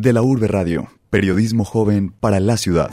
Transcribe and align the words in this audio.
De 0.00 0.12
la 0.12 0.22
Urbe 0.22 0.46
Radio, 0.46 0.86
periodismo 1.10 1.64
joven 1.64 2.10
para 2.10 2.38
la 2.38 2.56
ciudad. 2.56 2.88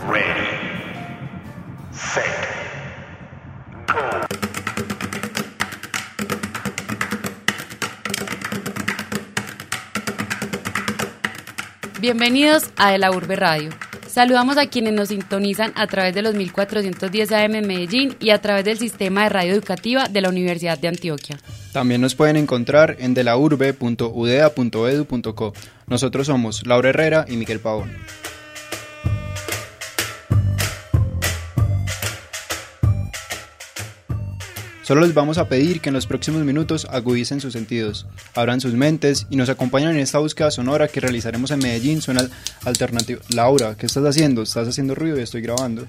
Bienvenidos 12.01 12.71
a 12.75 12.89
De 12.89 12.97
la 12.97 13.11
Urbe 13.11 13.35
Radio. 13.35 13.69
Saludamos 14.15 14.57
a 14.57 14.67
quienes 14.67 14.93
nos 14.93 15.09
sintonizan 15.09 15.73
a 15.75 15.87
través 15.87 16.15
de 16.15 16.21
los 16.21 16.35
1410 16.35 17.33
AM 17.33 17.55
en 17.55 17.67
Medellín 17.67 18.15
y 18.21 18.29
a 18.29 18.39
través 18.39 18.63
del 18.63 18.77
sistema 18.77 19.23
de 19.23 19.29
radio 19.29 19.51
educativa 19.51 20.07
de 20.07 20.21
la 20.21 20.29
Universidad 20.29 20.79
de 20.79 20.87
Antioquia. 20.87 21.37
También 21.73 21.99
nos 21.99 22.15
pueden 22.15 22.37
encontrar 22.37 22.95
en 22.99 23.13
delaurbe.udea.edu.co. 23.13 25.53
Nosotros 25.87 26.27
somos 26.27 26.65
Laura 26.65 26.91
Herrera 26.91 27.25
y 27.27 27.35
Miguel 27.35 27.59
Pavón. 27.59 27.91
Solo 34.85 35.01
les 35.01 35.15
vamos 35.15 35.39
a 35.39 35.49
pedir 35.49 35.81
que 35.81 35.89
en 35.89 35.95
los 35.95 36.05
próximos 36.05 36.43
minutos 36.43 36.85
agudicen 36.91 37.41
sus 37.41 37.53
sentidos, 37.53 38.05
abran 38.35 38.61
sus 38.61 38.73
mentes 38.73 39.25
y 39.31 39.35
nos 39.35 39.49
acompañen 39.49 39.89
en 39.89 39.97
esta 39.97 40.19
búsqueda 40.19 40.51
sonora 40.51 40.87
que 40.87 40.99
realizaremos 40.99 41.49
en 41.49 41.57
Medellín. 41.57 42.03
Suena 42.03 42.29
alternativo. 42.65 43.19
Laura, 43.29 43.73
¿qué 43.75 43.87
estás 43.87 44.05
haciendo? 44.05 44.43
¿Estás 44.43 44.67
haciendo 44.67 44.93
ruido 44.93 45.17
y 45.17 45.23
estoy 45.23 45.41
grabando? 45.41 45.87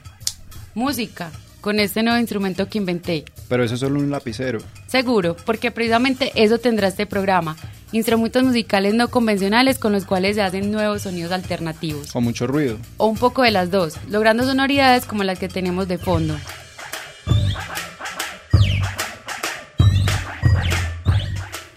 Música, 0.75 1.31
con 1.61 1.79
este 1.79 2.03
nuevo 2.03 2.19
instrumento 2.19 2.71
que 2.71 2.79
inventé. 2.79 3.27
Pero 3.51 3.65
eso 3.65 3.75
es 3.75 3.81
solo 3.81 4.01
un 4.01 4.11
lapicero. 4.11 4.61
Seguro, 4.87 5.37
porque 5.45 5.71
precisamente 5.71 6.33
eso 6.35 6.57
tendrá 6.57 6.89
este 6.89 7.05
programa. 7.05 7.55
Instrumentos 7.93 8.45
musicales 8.45 8.95
no 8.95 9.09
convencionales 9.09 9.77
con 9.77 9.93
los 9.93 10.07
cuales 10.07 10.37
se 10.37 10.43
hacen 10.43 10.73
nuevos 10.73 11.03
sonidos 11.03 11.33
alternativos. 11.33 12.17
O 12.17 12.23
mucho 12.23 12.47
ruido. 12.47 12.79
O 12.97 13.09
un 13.09 13.19
poco 13.19 13.43
de 13.43 13.51
las 13.51 13.71
dos, 13.71 13.99
logrando 14.09 14.47
sonoridades 14.47 15.05
como 15.05 15.23
las 15.23 15.39
que 15.39 15.51
tenemos 15.51 15.87
de 15.87 15.99
fondo. 15.99 16.35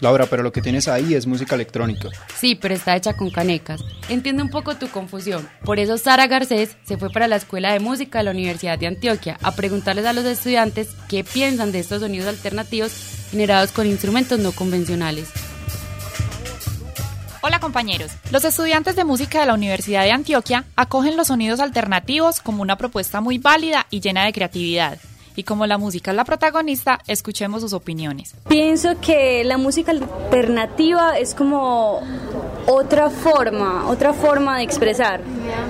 Laura, 0.00 0.26
pero 0.26 0.42
lo 0.42 0.52
que 0.52 0.62
tienes 0.62 0.88
ahí 0.88 1.14
es 1.14 1.26
música 1.26 1.54
electrónica. 1.54 2.08
Sí, 2.36 2.54
pero 2.54 2.74
está 2.74 2.96
hecha 2.96 3.14
con 3.14 3.30
canecas. 3.30 3.82
Entiendo 4.08 4.42
un 4.42 4.50
poco 4.50 4.76
tu 4.76 4.88
confusión. 4.88 5.48
Por 5.64 5.78
eso 5.78 5.98
Sara 5.98 6.26
Garcés 6.26 6.76
se 6.84 6.96
fue 6.96 7.10
para 7.10 7.28
la 7.28 7.36
Escuela 7.36 7.72
de 7.72 7.80
Música 7.80 8.18
de 8.18 8.24
la 8.24 8.30
Universidad 8.30 8.78
de 8.78 8.86
Antioquia 8.86 9.38
a 9.42 9.52
preguntarles 9.52 10.06
a 10.06 10.12
los 10.12 10.24
estudiantes 10.24 10.88
qué 11.08 11.22
piensan 11.22 11.70
de 11.72 11.80
estos 11.80 12.00
sonidos 12.00 12.28
alternativos 12.28 12.92
generados 13.30 13.72
con 13.72 13.86
instrumentos 13.86 14.38
no 14.38 14.52
convencionales. 14.52 15.30
Hola 17.42 17.58
compañeros, 17.58 18.10
los 18.30 18.44
estudiantes 18.44 18.96
de 18.96 19.04
música 19.04 19.40
de 19.40 19.46
la 19.46 19.54
Universidad 19.54 20.04
de 20.04 20.12
Antioquia 20.12 20.64
acogen 20.76 21.16
los 21.16 21.28
sonidos 21.28 21.60
alternativos 21.60 22.40
como 22.40 22.62
una 22.62 22.76
propuesta 22.76 23.20
muy 23.20 23.38
válida 23.38 23.86
y 23.90 24.00
llena 24.00 24.24
de 24.24 24.32
creatividad 24.32 24.98
y 25.40 25.42
como 25.42 25.66
la 25.66 25.78
música 25.78 26.10
es 26.10 26.16
la 26.18 26.24
protagonista, 26.24 27.00
escuchemos 27.06 27.62
sus 27.62 27.72
opiniones. 27.72 28.34
Pienso 28.46 29.00
que 29.00 29.42
la 29.42 29.56
música 29.56 29.90
alternativa 29.90 31.18
es 31.18 31.34
como 31.34 32.02
otra 32.70 33.10
forma, 33.10 33.88
otra 33.88 34.12
forma 34.12 34.58
de 34.58 34.62
expresar, 34.62 35.20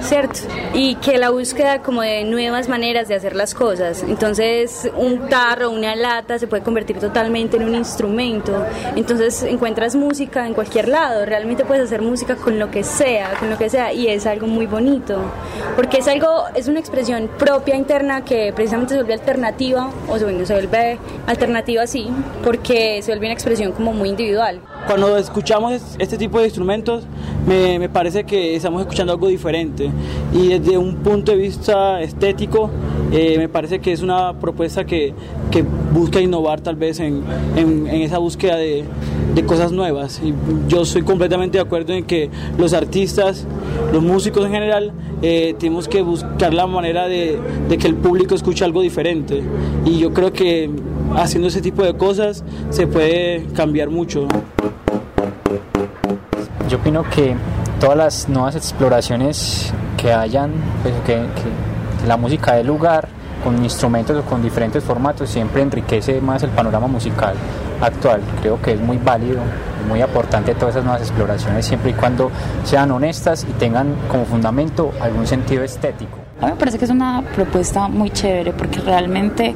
¿cierto? 0.03 0.41
Y 0.75 0.97
que 0.97 1.17
la 1.19 1.31
búsqueda 1.31 1.83
como 1.83 2.03
de 2.03 2.25
nuevas 2.25 2.69
maneras 2.69 3.09
de 3.09 3.15
hacer 3.15 3.35
las 3.35 3.55
cosas. 3.55 4.05
Entonces, 4.07 4.91
un 4.97 5.29
tarro, 5.29 5.71
una 5.71 5.97
lata 5.97 6.39
se 6.39 6.47
puede 6.47 6.63
convertir 6.63 6.99
totalmente 6.99 7.57
en 7.57 7.65
un 7.65 7.75
instrumento. 7.75 8.67
Entonces, 8.97 9.43
encuentras 9.43 9.95
música 9.97 10.47
en 10.47 10.55
cualquier 10.55 10.89
lado. 10.89 11.25
Realmente 11.25 11.65
puedes 11.65 11.85
hacer 11.85 12.03
música 12.03 12.37
con 12.37 12.59
lo 12.59 12.71
que 12.71 12.85
sea, 12.85 13.33
con 13.39 13.49
lo 13.49 13.57
que 13.57 13.71
sea, 13.71 13.93
y 13.93 14.09
es 14.09 14.27
algo 14.27 14.47
muy 14.47 14.67
bonito, 14.67 15.19
porque 15.77 15.99
es 15.99 16.09
algo, 16.09 16.45
es 16.55 16.69
una 16.69 16.81
expresión 16.81 17.31
propia 17.39 17.77
interna 17.77 18.25
que 18.25 18.53
precisamente 18.55 18.95
se 18.95 19.01
vuelve 19.01 19.15
alternativa 19.15 19.91
o 20.09 20.19
se 20.19 20.25
vuelve 20.25 20.99
alternativa 21.27 21.83
así, 21.83 22.11
porque 22.45 23.01
se 23.03 23.11
vuelve 23.11 23.27
una 23.27 23.35
expresión 23.35 23.73
como 23.73 23.93
muy 23.93 24.11
individual. 24.11 24.61
Cuando 24.87 25.17
escuchamos 25.17 25.83
este 25.99 26.17
tipo 26.17 26.39
de 26.39 26.47
instrumentos, 26.47 27.05
me, 27.47 27.79
me, 27.79 27.89
parece 27.89 28.25
que 28.25 28.57
estamos 28.57 28.81
escuchando 28.81 29.13
algo 29.13 29.29
diferente. 29.29 29.91
Y 30.33 30.49
desde 30.49 30.79
un 30.79 30.97
punto 30.97 31.33
de 31.33 31.39
vista 31.39 32.01
estético, 32.01 32.71
eh, 33.13 33.37
me 33.39 33.49
parece 33.49 33.81
que 33.81 33.93
es 33.93 34.03
una 34.03 34.35
propuesta 34.39 34.85
que, 34.85 35.15
que 35.51 35.63
busca 35.63 36.21
innovar 36.21 36.61
tal 36.61 36.77
vez 36.77 37.01
en, 37.01 37.23
en, 37.57 37.87
en 37.87 38.03
esa 38.03 38.19
búsqueda 38.19 38.57
de, 38.57 38.85
de, 39.35 39.45
cosas 39.45 39.71
nuevas. 39.71 40.21
Y 40.25 40.35
yo 40.69 40.85
soy 40.85 41.03
completamente 41.03 41.59
de 41.59 41.63
acuerdo 41.63 41.93
en 41.93 42.05
que 42.05 42.31
los 42.59 42.73
artistas, 42.73 43.47
los 43.93 44.03
músicos 44.03 44.45
en 44.47 44.53
general, 44.53 44.93
eh, 45.23 45.55
tenemos 45.59 45.89
que 45.89 46.03
buscar 46.03 46.55
la 46.55 46.67
manera 46.67 47.07
de, 47.07 47.39
de 47.69 47.79
que 47.79 47.87
el 47.87 47.95
público 47.95 48.35
escuche 48.35 48.65
algo 48.65 48.81
diferente. 48.81 49.43
Y 49.85 49.99
yo 49.99 50.13
creo 50.13 50.33
que 50.33 50.71
haciendo 51.17 51.49
ese 51.49 51.61
tipo 51.61 51.83
de 51.83 51.95
cosas 51.97 52.45
se 52.71 52.87
puede 52.87 53.47
cambiar 53.55 53.91
mucho. 53.91 54.27
Yo 56.69 56.79
opino 56.79 57.03
que 57.11 57.35
todas 57.81 57.97
las 57.97 58.29
nuevas 58.29 58.55
exploraciones 58.55 59.73
que 59.97 60.13
hayan, 60.13 60.53
pues 60.83 60.95
que, 61.05 61.15
que 61.15 62.07
la 62.07 62.17
música 62.17 62.55
del 62.55 62.69
lugar, 62.69 63.09
con 63.43 63.63
instrumentos 63.65 64.17
o 64.17 64.23
con 64.23 64.43
diferentes 64.43 64.85
formatos, 64.85 65.31
siempre 65.31 65.63
enriquece 65.63 66.21
más 66.21 66.43
el 66.43 66.51
panorama 66.51 66.87
musical 66.87 67.35
actual. 67.81 68.21
Creo 68.41 68.61
que 68.61 68.73
es 68.73 68.81
muy 68.81 68.99
válido, 68.99 69.41
muy 69.89 70.01
aportante 70.01 70.55
todas 70.55 70.75
esas 70.75 70.85
nuevas 70.85 71.03
exploraciones, 71.03 71.67
siempre 71.67 71.91
y 71.91 71.95
cuando 71.95 72.31
sean 72.65 72.91
honestas 72.91 73.47
y 73.49 73.53
tengan 73.55 73.95
como 74.09 74.25
fundamento 74.25 74.93
algún 75.01 75.27
sentido 75.27 75.65
estético. 75.65 76.19
A 76.41 76.47
mí 76.47 76.53
me 76.53 76.59
parece 76.59 76.79
que 76.79 76.87
es 76.87 76.91
una 76.91 77.23
propuesta 77.35 77.87
muy 77.89 78.11
chévere 78.11 78.53
porque 78.53 78.81
realmente 78.81 79.55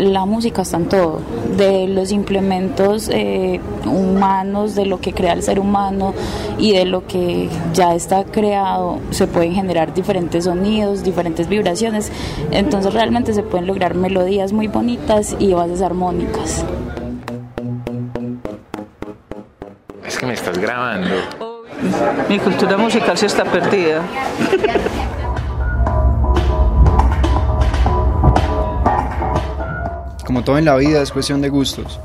la 0.00 0.24
música 0.24 0.62
está 0.62 0.78
en 0.78 0.88
todo, 0.88 1.20
de 1.56 1.86
los 1.86 2.10
implementos 2.10 3.10
eh, 3.12 3.60
humanos, 3.84 4.74
de 4.74 4.86
lo 4.86 4.98
que 5.00 5.12
crea 5.12 5.34
el 5.34 5.42
ser 5.42 5.60
humano 5.60 6.14
y 6.58 6.72
de 6.72 6.86
lo 6.86 7.06
que 7.06 7.50
ya 7.74 7.94
está 7.94 8.24
creado, 8.24 8.98
se 9.10 9.26
pueden 9.26 9.54
generar 9.54 9.92
diferentes 9.92 10.44
sonidos, 10.44 11.04
diferentes 11.04 11.48
vibraciones, 11.48 12.10
entonces 12.50 12.94
realmente 12.94 13.34
se 13.34 13.42
pueden 13.42 13.66
lograr 13.66 13.94
melodías 13.94 14.52
muy 14.52 14.68
bonitas 14.68 15.36
y 15.38 15.52
bases 15.52 15.82
armónicas. 15.82 16.64
Es 20.06 20.18
que 20.18 20.26
me 20.26 20.32
estás 20.32 20.58
grabando. 20.58 21.10
Mi 22.28 22.38
cultura 22.38 22.76
musical 22.78 23.16
se 23.18 23.26
está 23.26 23.44
perdida. 23.44 24.02
Como 30.30 30.44
todo 30.44 30.58
en 30.58 30.64
la 30.64 30.76
vida 30.76 31.02
es 31.02 31.10
cuestión 31.10 31.40
de 31.40 31.48
gustos. 31.48 31.98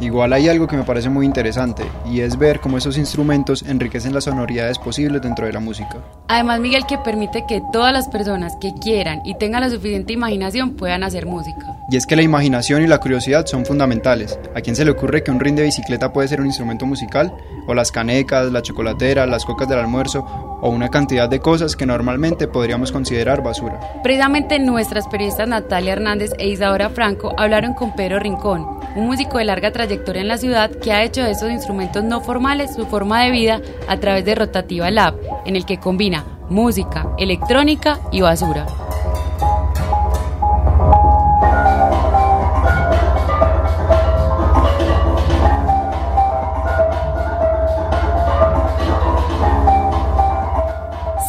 Igual 0.00 0.32
hay 0.32 0.48
algo 0.48 0.66
que 0.66 0.78
me 0.78 0.82
parece 0.84 1.10
muy 1.10 1.26
interesante 1.26 1.84
y 2.10 2.20
es 2.20 2.38
ver 2.38 2.58
cómo 2.58 2.78
esos 2.78 2.96
instrumentos 2.96 3.60
enriquecen 3.60 4.14
las 4.14 4.24
sonoridades 4.24 4.78
posibles 4.78 5.20
dentro 5.20 5.44
de 5.44 5.52
la 5.52 5.60
música. 5.60 5.98
Además, 6.28 6.58
Miguel, 6.60 6.86
que 6.86 6.96
permite 6.96 7.44
que 7.46 7.60
todas 7.74 7.92
las 7.92 8.08
personas 8.08 8.56
que 8.62 8.72
quieran 8.72 9.20
y 9.26 9.34
tengan 9.34 9.60
la 9.60 9.68
suficiente 9.68 10.14
imaginación 10.14 10.70
puedan 10.70 11.02
hacer 11.02 11.26
música. 11.26 11.75
Y 11.88 11.96
es 11.96 12.06
que 12.06 12.16
la 12.16 12.22
imaginación 12.22 12.82
y 12.82 12.88
la 12.88 12.98
curiosidad 12.98 13.46
son 13.46 13.64
fundamentales. 13.64 14.40
¿A 14.56 14.60
quién 14.60 14.74
se 14.74 14.84
le 14.84 14.90
ocurre 14.90 15.22
que 15.22 15.30
un 15.30 15.38
ring 15.38 15.54
de 15.54 15.62
bicicleta 15.62 16.12
puede 16.12 16.26
ser 16.26 16.40
un 16.40 16.46
instrumento 16.46 16.84
musical? 16.84 17.32
O 17.68 17.74
las 17.74 17.92
canecas, 17.92 18.50
la 18.50 18.60
chocolatera, 18.60 19.24
las 19.24 19.44
cocas 19.44 19.68
del 19.68 19.78
almuerzo 19.78 20.26
o 20.60 20.68
una 20.68 20.88
cantidad 20.88 21.28
de 21.28 21.38
cosas 21.38 21.76
que 21.76 21.86
normalmente 21.86 22.48
podríamos 22.48 22.90
considerar 22.90 23.40
basura. 23.40 23.78
Precisamente 24.02 24.58
nuestras 24.58 25.06
periodistas 25.06 25.46
Natalia 25.46 25.92
Hernández 25.92 26.32
e 26.38 26.48
Isadora 26.48 26.90
Franco 26.90 27.32
hablaron 27.36 27.74
con 27.74 27.94
Pedro 27.94 28.18
Rincón, 28.18 28.66
un 28.96 29.06
músico 29.06 29.38
de 29.38 29.44
larga 29.44 29.70
trayectoria 29.70 30.22
en 30.22 30.28
la 30.28 30.38
ciudad 30.38 30.70
que 30.70 30.92
ha 30.92 31.04
hecho 31.04 31.22
de 31.22 31.30
estos 31.30 31.52
instrumentos 31.52 32.02
no 32.02 32.20
formales 32.20 32.74
su 32.74 32.86
forma 32.86 33.22
de 33.22 33.30
vida 33.30 33.60
a 33.86 33.98
través 33.98 34.24
de 34.24 34.34
Rotativa 34.34 34.90
Lab, 34.90 35.14
en 35.44 35.54
el 35.54 35.64
que 35.64 35.78
combina 35.78 36.24
música, 36.48 37.06
electrónica 37.18 38.00
y 38.10 38.22
basura. 38.22 38.66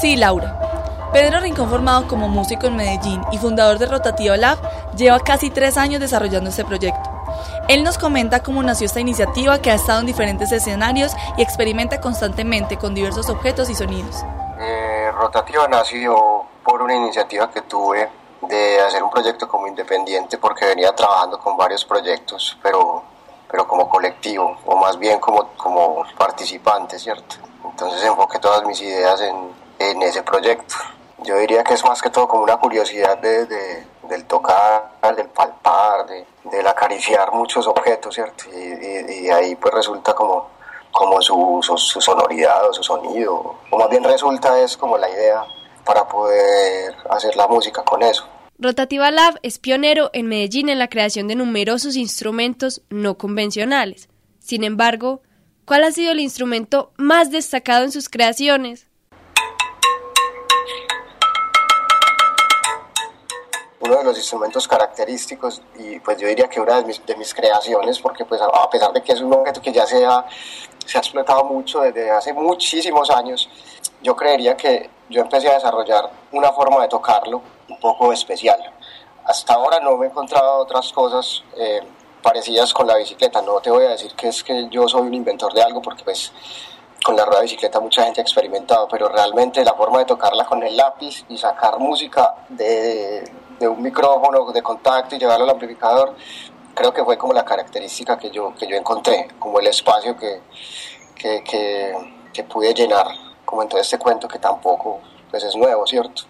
Sí, 0.08 0.16
Laura. 0.16 1.10
Pedro 1.12 1.42
Rincón, 1.42 1.70
formado 1.70 2.08
como 2.08 2.30
músico 2.30 2.68
en 2.68 2.78
Medellín 2.78 3.22
y 3.34 3.38
fundador 3.38 3.78
de 3.78 3.88
Rotativa 3.88 4.38
Lab, 4.38 4.58
lleva 4.96 5.20
casi 5.20 5.50
tres 5.50 5.78
años 5.78 6.00
desarrollando 6.00 6.50
este 6.50 6.64
proyecto. 6.64 7.10
Él 7.68 7.84
nos 7.84 7.98
comenta 7.98 8.42
cómo 8.42 8.64
nació 8.64 8.86
esta 8.86 9.02
iniciativa 9.02 9.62
que 9.62 9.70
ha 9.70 9.74
estado 9.74 10.00
en 10.00 10.06
diferentes 10.06 10.50
escenarios 10.54 11.12
y 11.36 11.42
experimenta 11.42 12.00
constantemente 12.00 12.78
con 12.78 12.96
diversos 12.96 13.28
objetos 13.28 13.70
y 13.70 13.76
sonidos. 13.76 14.24
Eh, 14.58 15.12
Rotativa 15.12 15.68
nació 15.68 16.46
por 16.64 16.82
una 16.82 16.96
iniciativa 16.96 17.52
que 17.52 17.64
tuve 17.64 18.10
de 18.44 18.80
hacer 18.80 19.04
un 19.04 19.10
proyecto 19.10 19.46
como 19.46 19.68
independiente 19.68 20.38
porque 20.38 20.68
venía 20.68 20.96
trabajando 20.96 21.38
con 21.38 21.58
varios 21.58 21.84
proyectos, 21.84 22.58
pero, 22.64 23.04
pero 23.52 23.68
como 23.68 23.90
colectivo 23.90 24.58
o 24.68 24.78
más 24.78 24.98
bien 24.98 25.20
como, 25.20 25.50
como 25.58 26.06
participante, 26.18 26.98
¿cierto? 26.98 27.36
Entonces 27.66 28.02
enfoqué 28.06 28.40
todas 28.40 28.64
mis 28.64 28.80
ideas 28.82 29.20
en, 29.20 29.67
en 29.80 30.02
ese 30.02 30.24
proyecto. 30.24 30.76
Yo 31.24 31.38
diría 31.38 31.64
que 31.64 31.74
es 31.74 31.84
más 31.84 32.02
que 32.02 32.10
todo 32.10 32.28
como 32.28 32.44
una 32.44 32.58
curiosidad 32.58 33.18
de, 33.18 33.46
del 34.04 34.26
tocar, 34.26 34.92
del 35.16 35.28
palpar, 35.30 36.06
de, 36.06 36.26
del 36.52 36.68
acariciar 36.68 37.34
muchos 37.34 37.68
objetos, 37.68 38.14
¿cierto? 38.16 38.46
Y, 38.54 39.30
ahí 39.30 39.56
pues 39.56 39.74
resulta 39.74 40.14
como, 40.14 40.50
como 40.92 41.22
su, 41.22 41.60
su, 41.64 42.02
sonoridad 42.02 42.70
o 42.70 42.74
su 42.74 42.84
sonido, 42.84 43.56
o 43.70 43.78
más 43.78 43.90
bien 43.90 44.04
resulta 44.04 44.60
es 44.60 44.78
como 44.78 44.98
la 44.98 45.10
idea 45.10 45.44
para 45.84 46.08
poder 46.08 46.96
hacer 47.10 47.36
la 47.36 47.48
música 47.48 47.84
con 47.84 48.04
eso. 48.04 48.28
Rotativa 48.60 49.12
Lab 49.12 49.40
es 49.44 49.60
pionero 49.60 50.10
en 50.14 50.28
Medellín 50.28 50.70
en 50.70 50.80
la 50.80 50.90
creación 50.90 51.28
de 51.28 51.36
numerosos 51.36 51.96
instrumentos 51.96 52.82
no 52.90 53.18
convencionales. 53.18 54.10
Sin 54.40 54.64
embargo, 54.64 55.22
¿cuál 55.66 55.84
ha 55.84 55.92
sido 55.92 56.12
el 56.12 56.20
instrumento 56.20 56.92
más 56.98 57.30
destacado 57.32 57.84
en 57.84 57.92
sus 57.92 58.10
creaciones? 58.10 58.87
Uno 63.88 63.98
de 63.98 64.04
los 64.04 64.18
instrumentos 64.18 64.68
característicos 64.68 65.62
y 65.78 66.00
pues 66.00 66.18
yo 66.18 66.28
diría 66.28 66.48
que 66.48 66.60
una 66.60 66.78
de 66.78 66.86
mis, 66.86 67.06
de 67.06 67.16
mis 67.16 67.34
creaciones, 67.34 68.00
porque 68.00 68.26
pues 68.26 68.42
a 68.42 68.70
pesar 68.70 68.94
de 68.94 69.02
que 69.02 69.14
es 69.14 69.22
un 69.22 69.34
objeto 69.34 69.62
que 69.62 69.72
ya 69.72 69.86
se 69.86 70.06
ha, 70.06 70.26
se 70.86 70.98
ha 70.98 71.02
explotado 71.02 71.44
mucho 71.46 71.82
desde 71.82 72.10
hace 72.12 72.34
muchísimos 72.34 73.10
años, 73.10 73.50
yo 74.02 74.16
creería 74.16 74.56
que 74.56 74.90
yo 75.10 75.22
empecé 75.22 75.50
a 75.50 75.54
desarrollar 75.54 76.10
una 76.32 76.52
forma 76.52 76.82
de 76.82 76.88
tocarlo 76.88 77.42
un 77.70 77.80
poco 77.80 78.12
especial. 78.14 78.60
Hasta 79.26 79.54
ahora 79.54 79.80
no 79.80 79.98
me 79.98 80.06
he 80.06 80.10
encontrado 80.10 80.58
otras 80.60 80.92
cosas 80.94 81.44
eh, 81.58 81.82
parecidas 82.22 82.74
con 82.74 82.88
la 82.88 82.96
bicicleta, 82.96 83.42
no 83.42 83.60
te 83.60 83.70
voy 83.70 83.86
a 83.86 83.90
decir 83.90 84.14
que 84.16 84.30
es 84.30 84.44
que 84.44 84.68
yo 84.70 84.88
soy 84.88 85.02
un 85.02 85.14
inventor 85.14 85.54
de 85.54 85.62
algo 85.62 85.82
porque 85.82 86.04
pues 86.04 86.32
con 87.04 87.16
la 87.16 87.26
rueda 87.26 87.40
de 87.40 87.46
bicicleta 87.46 87.80
mucha 87.80 88.04
gente 88.04 88.22
ha 88.22 88.24
experimentado, 88.24 88.88
pero 88.90 89.10
realmente 89.10 89.64
la 89.64 89.74
forma 89.74 90.00
de 90.00 90.06
tocarla 90.06 90.46
con 90.46 90.64
el 90.64 90.76
lápiz 90.76 91.26
y 91.30 91.38
sacar 91.38 91.80
música 91.80 92.36
de, 92.50 93.24
de 93.60 93.68
un 93.68 93.82
micrófono 93.82 94.52
de 94.52 94.62
contacto 94.62 95.16
y 95.16 95.20
llevarlo 95.20 95.46
al 95.46 95.52
amplificador, 95.52 96.16
creo 96.74 96.94
que 96.94 97.04
fue 97.04 97.18
como 97.18 97.34
la 97.34 97.44
característica 97.44 98.18
que 98.18 98.30
yo, 98.30 98.54
que 98.56 98.68
yo 98.68 98.76
encontré, 98.76 99.28
como 99.40 99.60
el 99.60 99.68
espacio 99.68 100.16
que, 100.18 100.42
que, 101.16 101.44
que, 102.34 102.44
pude 102.44 102.74
llenar, 102.74 103.08
como 103.46 103.64
en 103.64 103.70
todo 103.70 103.82
este 103.82 103.98
cuento 103.98 104.28
que 104.28 104.38
tampoco 104.38 105.02
pues 105.32 105.44
es 105.44 105.56
nuevo, 105.56 105.88
¿cierto? 105.88 106.24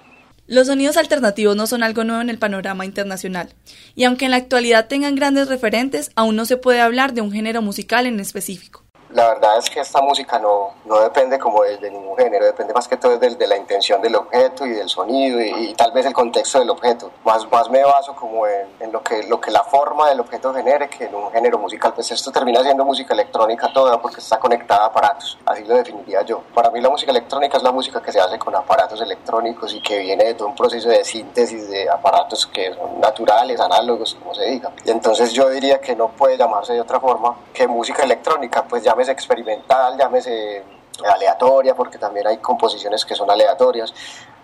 Los 0.47 0.67
sonidos 0.67 0.95
alternativos 0.95 1.57
no 1.57 1.67
son 1.67 1.83
algo 1.83 2.05
nuevo 2.05 2.21
en 2.21 2.29
el 2.29 2.39
panorama 2.39 2.85
internacional, 2.85 3.53
y 3.95 4.05
aunque 4.05 4.25
en 4.25 4.31
la 4.31 4.37
actualidad 4.37 4.87
tengan 4.87 5.15
grandes 5.15 5.49
referentes, 5.49 6.11
aún 6.15 6.37
no 6.37 6.45
se 6.45 6.55
puede 6.55 6.79
hablar 6.79 7.13
de 7.13 7.19
un 7.19 7.33
género 7.33 7.61
musical 7.61 8.05
en 8.05 8.21
específico 8.21 8.87
la 9.17 9.29
verdad 9.29 9.57
es 9.57 9.67
que 9.67 9.79
esta 9.79 9.99
música 9.99 10.37
no, 10.37 10.73
no 10.85 10.99
depende 10.99 11.39
como 11.39 11.63
de, 11.63 11.77
de, 11.77 11.89
ningún 11.89 12.15
género, 12.15 12.45
depende 12.45 12.71
más 12.71 12.87
que 12.87 12.97
todo 12.97 13.17
de, 13.17 13.29
de, 13.31 13.47
la 13.47 13.57
intención 13.57 13.99
del 13.99 14.15
objeto 14.15 14.63
y 14.63 14.69
del 14.69 14.87
sonido 14.87 15.41
y, 15.41 15.73
tal 15.73 15.91
vez 15.91 16.05
el 16.05 16.13
contexto 16.13 16.59
del 16.59 16.69
objeto. 16.69 17.09
Más, 17.25 17.51
más 17.51 17.67
me 17.71 17.83
baso 17.83 18.15
como 18.15 18.45
en, 18.45 18.67
en, 18.79 18.91
lo, 18.91 19.01
que, 19.01 19.23
lo 19.23 19.41
que 19.41 19.49
la 19.49 19.63
forma 19.63 20.07
del 20.09 20.19
objeto 20.19 20.53
genere 20.53 20.87
que 20.87 21.05
en 21.05 21.15
un 21.15 21.31
género 21.31 21.57
musical. 21.57 21.93
Pues 21.95 22.11
esto 22.11 22.31
termina 22.31 22.61
siendo 22.61 22.85
música 22.85 23.15
electrónica 23.15 23.73
toda 23.73 23.99
porque 23.99 24.19
está 24.19 24.37
conectada 24.37 24.83
a 24.83 24.85
aparatos, 24.87 25.39
así 25.47 25.63
lo 25.63 25.73
definiría 25.73 26.21
yo. 26.21 26.43
Para 26.53 26.69
mí 26.69 26.79
la 26.79 26.91
música 26.91 27.09
electrónica 27.09 27.57
es 27.57 27.63
la 27.63 27.71
música 27.71 27.99
que 27.99 28.11
se 28.11 28.19
hace 28.19 28.37
con 28.37 28.55
aparatos 28.55 29.01
electrónicos 29.01 29.73
y 29.73 29.81
que 29.81 29.97
viene 29.97 30.25
de 30.25 30.33
todo 30.35 30.49
un 30.49 30.55
proceso 30.55 30.89
de 30.89 31.03
síntesis 31.03 31.67
de 31.67 31.89
aparatos 31.89 32.45
que 32.45 32.71
son 32.71 32.99
naturales, 32.99 33.59
análogos, 33.59 34.13
como 34.13 34.35
se 34.35 34.45
diga. 34.45 34.71
Y 34.85 34.91
entonces 34.91 35.33
yo 35.33 35.49
diría 35.49 35.81
que 35.81 35.95
no 35.95 36.09
puede 36.09 36.37
llamarse 36.37 36.73
de 36.73 36.81
otra 36.81 36.99
forma 36.99 37.35
que 37.51 37.67
música 37.67 38.03
electrónica, 38.03 38.63
pues 38.63 38.83
llámese 39.07 39.12
experimental, 39.12 39.98
llámese 39.98 40.63
aleatoria, 41.06 41.75
porque 41.75 41.98
también 41.98 42.27
hay 42.27 42.38
composiciones 42.38 43.06
que 43.06 43.15
son 43.15 43.30
aleatorias, 43.30 43.94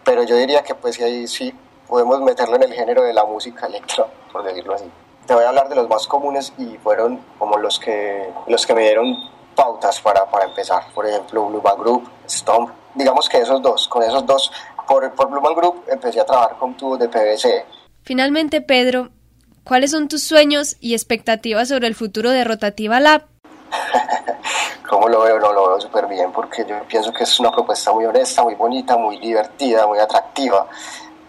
pero 0.04 0.24
yo 0.24 0.36
diría 0.36 0.62
que 0.63 0.75
pues 0.75 1.00
ahí 1.01 1.27
sí 1.27 1.54
podemos 1.88 2.21
meterlo 2.21 2.56
en 2.56 2.63
el 2.63 2.74
género 2.74 3.04
de 3.04 3.13
la 3.13 3.25
música 3.25 3.65
electro, 3.71 4.07
por 4.31 4.44
decirlo 4.44 4.75
así. 4.75 4.86
Te 5.25 5.33
voy 5.33 5.44
a 5.45 5.50
hablar 5.50 5.69
de 5.69 5.75
los 5.75 5.88
más 5.88 6.06
comunes 6.06 6.54
y 6.57 6.77
fueron 6.77 7.19
como 7.39 7.57
los 7.57 7.80
que, 7.80 8.30
los 8.48 8.65
que 8.65 8.74
me 8.74 8.81
dieron 8.81 9.15
pautas 9.56 10.01
para, 10.01 10.25
para 10.25 10.45
empezar. 10.45 10.83
Por 10.94 11.07
ejemplo, 11.07 11.45
Blue 11.45 11.62
Man 11.62 11.77
Group, 11.77 12.09
Stomp. 12.27 12.71
Digamos 12.94 13.30
que 13.30 13.38
esos 13.38 13.62
dos, 13.62 13.88
con 13.88 14.04
esos 14.04 14.25
dos, 14.25 14.51
por, 14.86 15.09
por 15.13 15.30
Blue 15.30 15.39
Man 15.39 15.56
Group 15.56 15.86
empecé 15.88 16.19
a 16.19 16.25
trabajar 16.25 16.57
con 16.57 16.75
tubos 16.75 17.00
de 17.00 17.07
PVC. 17.07 17.66
Finalmente, 18.04 18.59
Pedro, 18.59 19.12
¿cuáles 19.63 19.92
son 19.92 20.09
tus 20.09 20.24
sueños 20.24 20.75
y 20.81 20.94
expectativas 20.94 21.69
sobre 21.69 21.88
el 21.88 21.95
futuro 21.95 22.31
de 22.31 22.44
Rotativa 22.44 23.00
Lab? 23.00 23.32
¿Cómo 24.89 25.07
lo 25.07 25.21
veo? 25.21 25.39
No 25.39 25.51
lo 25.51 25.69
veo 25.69 25.81
súper 25.81 26.07
bien 26.07 26.31
porque 26.31 26.65
yo 26.65 26.81
pienso 26.83 27.11
que 27.13 27.23
es 27.23 27.39
una 27.39 27.51
propuesta 27.51 27.91
muy 27.91 28.05
honesta, 28.05 28.43
muy 28.43 28.55
bonita, 28.55 28.97
muy 28.97 29.17
divertida, 29.17 29.87
muy 29.87 29.99
atractiva. 29.99 30.67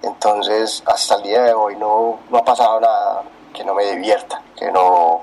Entonces, 0.02 0.82
hasta 0.86 1.16
el 1.16 1.22
día 1.22 1.42
de 1.42 1.54
hoy 1.54 1.76
no, 1.76 2.18
no 2.30 2.38
ha 2.38 2.44
pasado 2.44 2.80
nada 2.80 3.22
que 3.52 3.64
no 3.64 3.74
me 3.74 3.84
divierta, 3.84 4.42
que 4.56 4.70
no, 4.70 5.22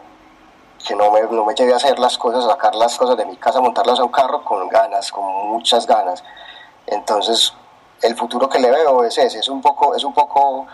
que 0.87 0.95
no 0.95 1.11
me, 1.11 1.21
no 1.21 1.45
me 1.45 1.53
lleve 1.53 1.73
a 1.73 1.75
hacer 1.75 1.99
las 1.99 2.17
cosas, 2.17 2.45
sacar 2.45 2.73
las 2.75 2.97
cosas 2.97 3.17
de 3.17 3.25
mi 3.25 3.37
casa, 3.37 3.61
montarlas 3.61 3.99
a 3.99 4.03
un 4.03 4.11
carro 4.11 4.43
con 4.43 4.67
ganas, 4.69 5.11
con 5.11 5.25
muchas 5.49 5.85
ganas. 5.85 6.23
Entonces, 6.87 7.53
el 8.01 8.15
futuro 8.15 8.49
que 8.49 8.59
le 8.59 8.71
veo 8.71 9.03
es 9.03 9.17
ese, 9.17 9.39
es 9.39 9.49
un 9.49 9.61
poco, 9.61 9.93
es 9.95 10.03
un 10.03 10.13
poco 10.13 10.65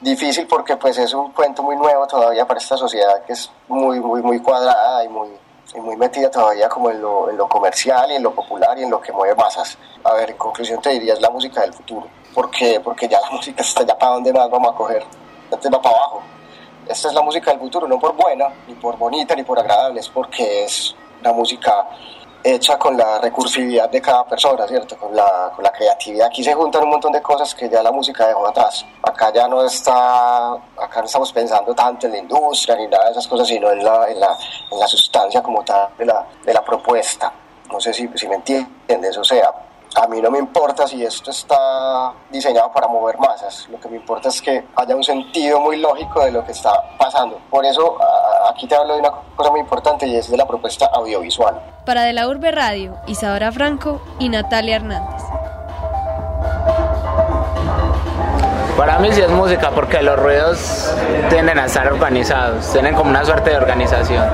difícil 0.00 0.46
porque 0.46 0.76
pues 0.76 0.98
es 0.98 1.12
un 1.14 1.32
cuento 1.32 1.62
muy 1.62 1.76
nuevo 1.76 2.06
todavía 2.06 2.46
para 2.46 2.60
esta 2.60 2.76
sociedad 2.76 3.24
que 3.24 3.32
es 3.32 3.50
muy, 3.66 3.98
muy, 4.00 4.22
muy 4.22 4.40
cuadrada 4.40 5.04
y 5.04 5.08
muy, 5.08 5.28
y 5.74 5.80
muy 5.80 5.96
metida 5.96 6.30
todavía 6.30 6.68
como 6.68 6.90
en 6.90 7.00
lo, 7.00 7.30
en 7.30 7.36
lo 7.36 7.48
comercial 7.48 8.10
y 8.10 8.14
en 8.14 8.22
lo 8.22 8.34
popular 8.34 8.78
y 8.78 8.84
en 8.84 8.90
lo 8.90 9.00
que 9.00 9.12
mueve 9.12 9.34
masas. 9.34 9.76
A 10.04 10.14
ver, 10.14 10.30
en 10.30 10.36
conclusión 10.36 10.80
te 10.80 10.90
diría 10.90 11.14
es 11.14 11.20
la 11.20 11.30
música 11.30 11.60
del 11.60 11.72
futuro. 11.72 12.06
¿Por 12.34 12.50
qué? 12.50 12.80
Porque 12.80 13.08
ya 13.08 13.20
la 13.20 13.30
música 13.32 13.62
está 13.62 13.84
ya 13.84 13.96
para 13.98 14.12
dónde 14.12 14.32
más 14.32 14.48
vamos 14.50 14.72
a 14.72 14.76
coger. 14.76 15.04
Antes 15.52 15.72
va 15.72 15.80
para 15.80 15.96
abajo. 15.96 16.22
Esta 16.86 17.08
es 17.08 17.14
la 17.14 17.22
música 17.22 17.50
del 17.50 17.60
futuro, 17.60 17.86
no 17.86 17.98
por 17.98 18.14
buena, 18.16 18.48
ni 18.66 18.74
por 18.74 18.96
bonita, 18.96 19.34
ni 19.34 19.42
por 19.42 19.58
agradable, 19.58 20.00
es 20.00 20.08
porque 20.08 20.64
es 20.64 20.96
una 21.20 21.32
música 21.32 21.86
hecha 22.42 22.78
con 22.78 22.96
la 22.96 23.18
recursividad 23.18 23.90
de 23.90 24.00
cada 24.00 24.24
persona, 24.24 24.66
¿cierto? 24.66 24.96
Con 24.96 25.14
la, 25.14 25.52
con 25.54 25.64
la 25.64 25.72
creatividad. 25.72 26.26
Aquí 26.26 26.42
se 26.42 26.54
juntan 26.54 26.84
un 26.84 26.90
montón 26.90 27.12
de 27.12 27.20
cosas 27.20 27.54
que 27.54 27.68
ya 27.68 27.82
la 27.82 27.92
música 27.92 28.26
dejó 28.26 28.46
atrás. 28.46 28.84
Acá 29.02 29.32
ya 29.32 29.48
no 29.48 29.64
está, 29.64 30.52
acá 30.52 31.00
no 31.00 31.04
estamos 31.04 31.32
pensando 31.32 31.74
tanto 31.74 32.06
en 32.06 32.12
la 32.12 32.18
industria 32.18 32.76
ni 32.76 32.86
nada 32.86 33.06
de 33.06 33.10
esas 33.12 33.26
cosas, 33.26 33.48
sino 33.48 33.70
en 33.70 33.84
la, 33.84 34.08
en 34.08 34.20
la, 34.20 34.36
en 34.70 34.78
la 34.78 34.86
sustancia 34.86 35.42
como 35.42 35.64
tal 35.64 35.88
de 35.98 36.06
la, 36.06 36.26
de 36.44 36.54
la 36.54 36.64
propuesta. 36.64 37.32
No 37.70 37.80
sé 37.80 37.92
si, 37.92 38.08
si 38.14 38.28
me 38.28 38.36
entiendes, 38.36 39.18
o 39.18 39.24
sea, 39.24 39.52
a 40.00 40.06
mí 40.06 40.20
no 40.20 40.30
me 40.30 40.38
importa 40.38 40.86
si 40.86 41.02
esto 41.04 41.30
está 41.30 42.12
diseñado 42.30 42.70
para 42.72 42.86
mover 42.86 43.18
masas, 43.18 43.66
lo 43.68 43.80
que 43.80 43.88
me 43.88 43.96
importa 43.96 44.28
es 44.28 44.40
que 44.40 44.64
haya 44.76 44.94
un 44.94 45.02
sentido 45.02 45.60
muy 45.60 45.76
lógico 45.78 46.24
de 46.24 46.30
lo 46.30 46.44
que 46.44 46.52
está 46.52 46.70
pasando. 46.96 47.40
Por 47.50 47.64
eso 47.64 47.98
aquí 48.48 48.66
te 48.68 48.76
hablo 48.76 48.94
de 48.94 49.00
una 49.00 49.10
cosa 49.34 49.50
muy 49.50 49.60
importante 49.60 50.06
y 50.06 50.16
es 50.16 50.30
de 50.30 50.36
la 50.36 50.46
propuesta 50.46 50.86
audiovisual. 50.86 51.60
Para 51.84 52.02
De 52.02 52.12
la 52.12 52.28
Urbe 52.28 52.52
Radio, 52.52 52.96
Isadora 53.06 53.50
Franco 53.50 54.00
y 54.18 54.28
Natalia 54.28 54.76
Hernández. 54.76 55.22
Para 58.76 59.00
mí 59.00 59.12
sí 59.12 59.20
es 59.20 59.30
música 59.30 59.70
porque 59.72 60.00
los 60.02 60.16
ruidos 60.16 60.94
tienden 61.30 61.58
a 61.58 61.64
estar 61.64 61.92
organizados, 61.92 62.70
tienen 62.72 62.94
como 62.94 63.10
una 63.10 63.24
suerte 63.24 63.50
de 63.50 63.56
organización. 63.56 64.24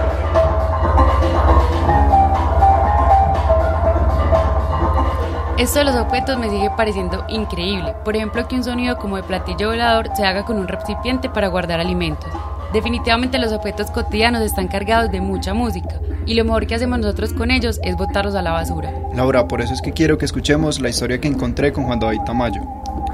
Esto 5.57 5.79
de 5.79 5.85
los 5.85 5.95
objetos 5.95 6.37
me 6.37 6.51
sigue 6.51 6.69
pareciendo 6.77 7.25
increíble. 7.29 7.95
Por 8.05 8.17
ejemplo, 8.17 8.49
que 8.49 8.57
un 8.57 8.65
sonido 8.65 8.97
como 8.97 9.17
de 9.17 9.23
platillo 9.23 9.69
volador 9.69 10.11
se 10.17 10.25
haga 10.25 10.45
con 10.45 10.59
un 10.59 10.67
recipiente 10.67 11.29
para 11.29 11.47
guardar 11.47 11.79
alimentos. 11.79 12.29
Definitivamente 12.73 13.39
los 13.39 13.53
objetos 13.53 13.89
cotidianos 13.93 14.43
están 14.43 14.67
cargados 14.67 15.13
de 15.13 15.21
mucha 15.21 15.55
música 15.55 16.01
y 16.27 16.35
lo 16.35 16.45
mejor 16.45 16.67
que 16.67 16.75
hacemos 16.75 16.99
nosotros 16.99 17.33
con 17.33 17.53
ellos 17.53 17.79
es 17.85 17.97
botarlos 17.97 18.35
a 18.35 18.43
la 18.43 18.51
basura. 18.51 18.93
Laura, 19.15 19.47
por 19.47 19.61
eso 19.61 19.73
es 19.73 19.81
que 19.81 19.93
quiero 19.93 20.19
que 20.19 20.25
escuchemos 20.25 20.81
la 20.81 20.89
historia 20.89 21.21
que 21.21 21.29
encontré 21.29 21.73
con 21.73 21.85
Juan 21.85 22.01
David 22.01 22.23
Tamayo. 22.27 22.63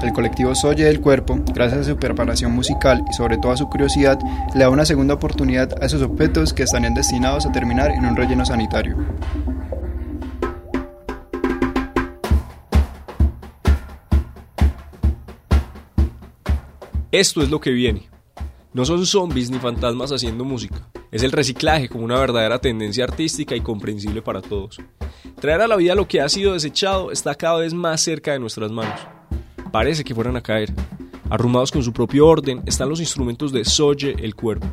El 0.01 0.13
colectivo 0.13 0.55
Soye 0.55 0.85
del 0.85 0.99
Cuerpo, 0.99 1.37
gracias 1.53 1.81
a 1.81 1.83
su 1.83 1.97
preparación 1.97 2.53
musical 2.53 3.05
y 3.07 3.13
sobre 3.13 3.37
todo 3.37 3.51
a 3.51 3.57
su 3.57 3.69
curiosidad, 3.69 4.17
le 4.55 4.61
da 4.63 4.69
una 4.71 4.83
segunda 4.85 5.13
oportunidad 5.13 5.69
a 5.79 5.85
esos 5.85 6.01
objetos 6.01 6.53
que 6.53 6.63
estarían 6.63 6.95
destinados 6.95 7.45
a 7.45 7.51
terminar 7.51 7.91
en 7.91 8.07
un 8.07 8.15
relleno 8.15 8.43
sanitario. 8.43 8.97
Esto 17.11 17.41
es 17.41 17.49
lo 17.49 17.59
que 17.59 17.71
viene. 17.71 18.09
No 18.73 18.85
son 18.85 19.05
zombies 19.05 19.51
ni 19.51 19.59
fantasmas 19.59 20.13
haciendo 20.13 20.45
música. 20.45 20.87
Es 21.11 21.23
el 21.23 21.33
reciclaje 21.33 21.89
como 21.89 22.05
una 22.05 22.17
verdadera 22.17 22.59
tendencia 22.59 23.03
artística 23.03 23.53
y 23.53 23.59
comprensible 23.59 24.21
para 24.21 24.41
todos. 24.41 24.77
Traer 25.41 25.59
a 25.59 25.67
la 25.67 25.75
vida 25.75 25.93
lo 25.93 26.07
que 26.07 26.21
ha 26.21 26.29
sido 26.29 26.53
desechado 26.53 27.11
está 27.11 27.35
cada 27.35 27.59
vez 27.59 27.73
más 27.73 27.99
cerca 27.99 28.31
de 28.31 28.39
nuestras 28.39 28.71
manos. 28.71 28.97
Parece 29.73 30.05
que 30.05 30.15
fueran 30.15 30.37
a 30.37 30.41
caer. 30.41 30.71
Arrumados 31.29 31.69
con 31.73 31.83
su 31.83 31.91
propio 31.91 32.25
orden 32.25 32.63
están 32.65 32.87
los 32.87 33.01
instrumentos 33.01 33.51
de 33.51 33.65
Soye 33.65 34.15
el 34.17 34.33
cuerpo. 34.33 34.67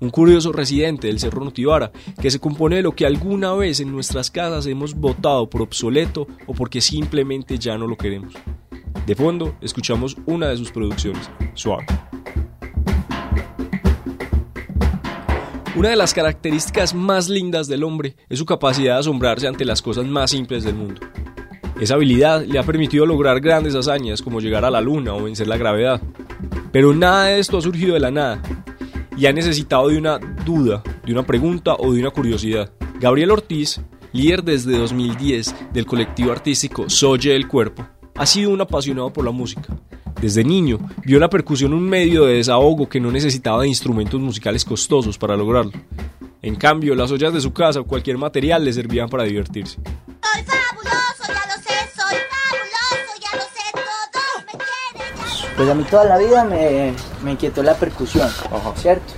un 0.00 0.10
curioso 0.10 0.52
residente 0.52 1.06
del 1.06 1.18
Cerro 1.18 1.44
Notivara, 1.44 1.92
que 2.20 2.30
se 2.30 2.40
compone 2.40 2.76
de 2.76 2.82
lo 2.82 2.92
que 2.92 3.06
alguna 3.06 3.54
vez 3.54 3.80
en 3.80 3.90
nuestras 3.90 4.30
casas 4.30 4.66
hemos 4.66 4.94
votado 4.94 5.48
por 5.48 5.62
obsoleto 5.62 6.26
o 6.46 6.52
porque 6.52 6.82
simplemente 6.82 7.58
ya 7.58 7.78
no 7.78 7.86
lo 7.86 7.96
queremos. 7.96 8.34
De 9.06 9.14
fondo, 9.14 9.56
escuchamos 9.60 10.16
una 10.26 10.48
de 10.48 10.56
sus 10.56 10.70
producciones, 10.70 11.30
Suave. 11.54 11.86
Una 15.76 15.88
de 15.88 15.96
las 15.96 16.12
características 16.12 16.94
más 16.94 17.28
lindas 17.28 17.66
del 17.66 17.84
hombre 17.84 18.16
es 18.28 18.38
su 18.38 18.44
capacidad 18.44 18.94
de 18.94 19.00
asombrarse 19.00 19.48
ante 19.48 19.64
las 19.64 19.80
cosas 19.80 20.04
más 20.04 20.30
simples 20.30 20.64
del 20.64 20.74
mundo. 20.74 21.00
Esa 21.80 21.94
habilidad 21.94 22.44
le 22.44 22.58
ha 22.58 22.62
permitido 22.62 23.06
lograr 23.06 23.40
grandes 23.40 23.74
hazañas 23.74 24.20
como 24.20 24.40
llegar 24.40 24.64
a 24.64 24.70
la 24.70 24.82
luna 24.82 25.14
o 25.14 25.22
vencer 25.22 25.46
la 25.46 25.56
gravedad. 25.56 26.02
Pero 26.72 26.92
nada 26.92 27.26
de 27.26 27.38
esto 27.38 27.56
ha 27.56 27.62
surgido 27.62 27.94
de 27.94 28.00
la 28.00 28.10
nada 28.10 28.42
y 29.16 29.26
ha 29.26 29.32
necesitado 29.32 29.88
de 29.88 29.96
una 29.96 30.18
duda, 30.18 30.82
de 31.06 31.12
una 31.12 31.22
pregunta 31.22 31.74
o 31.78 31.92
de 31.92 32.00
una 32.00 32.10
curiosidad. 32.10 32.70
Gabriel 32.98 33.30
Ortiz, 33.30 33.80
líder 34.12 34.44
desde 34.44 34.76
2010 34.76 35.54
del 35.72 35.86
colectivo 35.86 36.32
artístico 36.32 36.90
Soye 36.90 37.32
del 37.32 37.48
Cuerpo, 37.48 37.86
ha 38.20 38.26
sido 38.26 38.50
un 38.50 38.60
apasionado 38.60 39.10
por 39.10 39.24
la 39.24 39.30
música. 39.30 39.74
Desde 40.20 40.44
niño 40.44 40.78
vio 41.06 41.18
la 41.18 41.30
percusión 41.30 41.72
un 41.72 41.88
medio 41.88 42.26
de 42.26 42.34
desahogo 42.34 42.86
que 42.86 43.00
no 43.00 43.10
necesitaba 43.10 43.62
de 43.62 43.68
instrumentos 43.68 44.20
musicales 44.20 44.62
costosos 44.62 45.16
para 45.16 45.38
lograrlo. 45.38 45.72
En 46.42 46.54
cambio, 46.56 46.94
las 46.94 47.10
ollas 47.10 47.32
de 47.32 47.40
su 47.40 47.54
casa 47.54 47.80
o 47.80 47.84
cualquier 47.84 48.18
material 48.18 48.62
le 48.62 48.74
servían 48.74 49.08
para 49.08 49.24
divertirse. 49.24 49.76
Soy 49.76 50.42
fabuloso, 50.44 51.28
ya 51.28 51.46
lo 51.46 51.62
sé, 51.62 51.74
soy 51.96 52.16
fabuloso, 52.28 53.20
ya 53.22 53.36
lo 53.38 53.42
sé, 53.42 53.72
todo 54.12 54.44
me 54.46 54.52
quiere. 54.52 55.54
Pues 55.56 55.68
a 55.70 55.74
mí 55.74 55.84
toda 55.84 56.04
la 56.04 56.18
vida 56.18 56.44
me, 56.44 56.92
me 57.24 57.32
inquietó 57.32 57.62
la 57.62 57.74
percusión, 57.74 58.28
¿cierto? 58.76 59.14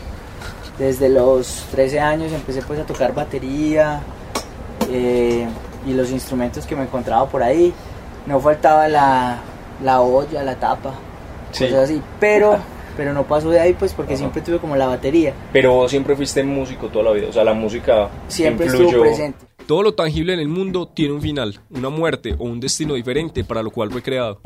Desde 0.78 1.08
los 1.08 1.64
13 1.72 1.98
años 1.98 2.30
empecé 2.30 2.62
pues 2.62 2.78
a 2.78 2.86
tocar 2.86 3.12
batería 3.12 4.00
eh, 4.88 5.48
y 5.88 5.92
los 5.92 6.12
instrumentos 6.12 6.66
que 6.66 6.76
me 6.76 6.84
encontraba 6.84 7.28
por 7.28 7.42
ahí. 7.42 7.74
No 8.26 8.40
faltaba 8.40 8.88
la, 8.88 9.40
la 9.82 10.00
olla, 10.00 10.42
la 10.42 10.56
tapa, 10.56 10.94
Sí. 11.50 11.64
cosas 11.64 11.84
así, 11.90 12.00
pero, 12.20 12.56
pero 12.96 13.12
no 13.12 13.24
pasó 13.24 13.50
de 13.50 13.60
ahí 13.60 13.74
pues 13.74 13.92
porque 13.94 14.16
siempre 14.16 14.40
tuve 14.42 14.58
como 14.58 14.76
la 14.76 14.86
batería. 14.86 15.34
Pero 15.52 15.72
vos 15.74 15.90
siempre 15.90 16.14
fuiste 16.16 16.42
músico 16.44 16.86
toda 16.88 17.04
la 17.06 17.12
vida, 17.12 17.28
o 17.28 17.32
sea, 17.32 17.44
la 17.44 17.54
música 17.54 18.08
Siempre 18.28 18.66
estuvo 18.66 19.00
presente. 19.00 19.44
Todo 19.66 19.82
lo 19.82 19.94
tangible 19.94 20.34
en 20.34 20.40
el 20.40 20.48
mundo 20.48 20.86
tiene 20.86 21.14
un 21.14 21.20
final, 21.22 21.60
una 21.70 21.88
muerte 21.88 22.34
o 22.38 22.44
un 22.44 22.58
destino 22.60 22.94
diferente 22.94 23.44
para 23.44 23.62
lo 23.62 23.70
cual 23.70 23.90
fue 23.90 24.02
creado. 24.02 24.40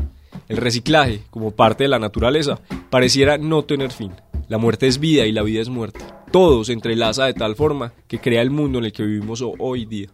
El 0.49 0.59
reciclaje, 0.59 1.23
como 1.31 1.51
parte 1.53 1.85
de 1.85 1.89
la 1.89 1.99
naturaleza, 1.99 2.59
pareciera 2.91 3.39
no 3.39 3.63
tener 3.65 3.91
fin. 3.93 4.13
La 4.49 4.59
muerte 4.59 4.87
es 4.87 4.99
vida 5.01 5.25
y 5.27 5.33
la 5.33 5.43
vida 5.43 5.61
es 5.63 5.69
muerte. 5.69 6.01
Todo 6.31 6.63
se 6.65 6.73
entrelaza 6.73 7.25
de 7.25 7.35
tal 7.35 7.57
forma 7.57 7.93
que 8.07 8.21
crea 8.21 8.43
el 8.43 8.51
mundo 8.51 8.79
en 8.79 8.85
el 8.85 8.93
que 8.93 9.03
vivimos 9.05 9.41
ho- 9.43 9.55
hoy 9.59 9.87
día. 9.87 10.09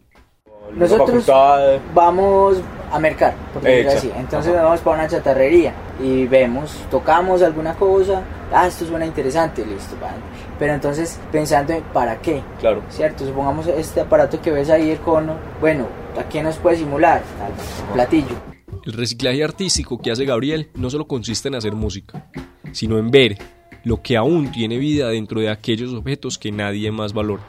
Nosotros 0.76 1.26
vamos 1.94 2.58
a 2.90 2.98
mercar, 2.98 3.34
por 3.52 3.62
decirlo 3.62 3.90
así. 3.92 4.10
Entonces 4.16 4.52
nos 4.52 4.62
vamos 4.62 4.80
para 4.80 4.96
una 5.00 5.08
chatarrería 5.08 5.72
y 6.02 6.26
vemos, 6.26 6.76
tocamos 6.90 7.42
alguna 7.42 7.74
cosa, 7.74 8.22
ah, 8.52 8.66
esto 8.66 8.84
suena 8.86 9.06
interesante, 9.06 9.64
listo, 9.64 9.96
vale. 10.00 10.16
Pero 10.58 10.74
entonces 10.74 11.18
pensando 11.30 11.72
en 11.72 11.82
para 11.84 12.20
qué, 12.20 12.42
Claro. 12.60 12.82
¿cierto? 12.90 13.24
Supongamos 13.24 13.66
este 13.66 14.00
aparato 14.00 14.40
que 14.40 14.50
ves 14.50 14.70
ahí, 14.70 14.90
el 14.90 14.98
cono, 14.98 15.36
bueno, 15.60 15.86
¿a 16.20 16.28
qué 16.28 16.42
nos 16.42 16.56
puede 16.56 16.76
simular? 16.76 17.22
Al 17.42 17.92
platillo. 17.94 18.36
El 18.84 18.92
reciclaje 18.94 19.42
artístico 19.44 20.00
que 20.00 20.10
hace 20.10 20.24
Gabriel 20.24 20.70
no 20.74 20.90
solo 20.90 21.06
consiste 21.06 21.48
en 21.48 21.54
hacer 21.54 21.72
música, 21.72 22.26
sino 22.72 22.98
en 22.98 23.10
ver 23.10 23.38
lo 23.84 24.02
que 24.02 24.16
aún 24.16 24.52
tiene 24.52 24.78
vida 24.78 25.08
dentro 25.08 25.40
de 25.40 25.50
aquellos 25.50 25.92
objetos 25.94 26.38
que 26.38 26.52
nadie 26.52 26.90
más 26.92 27.12
valora. 27.12 27.42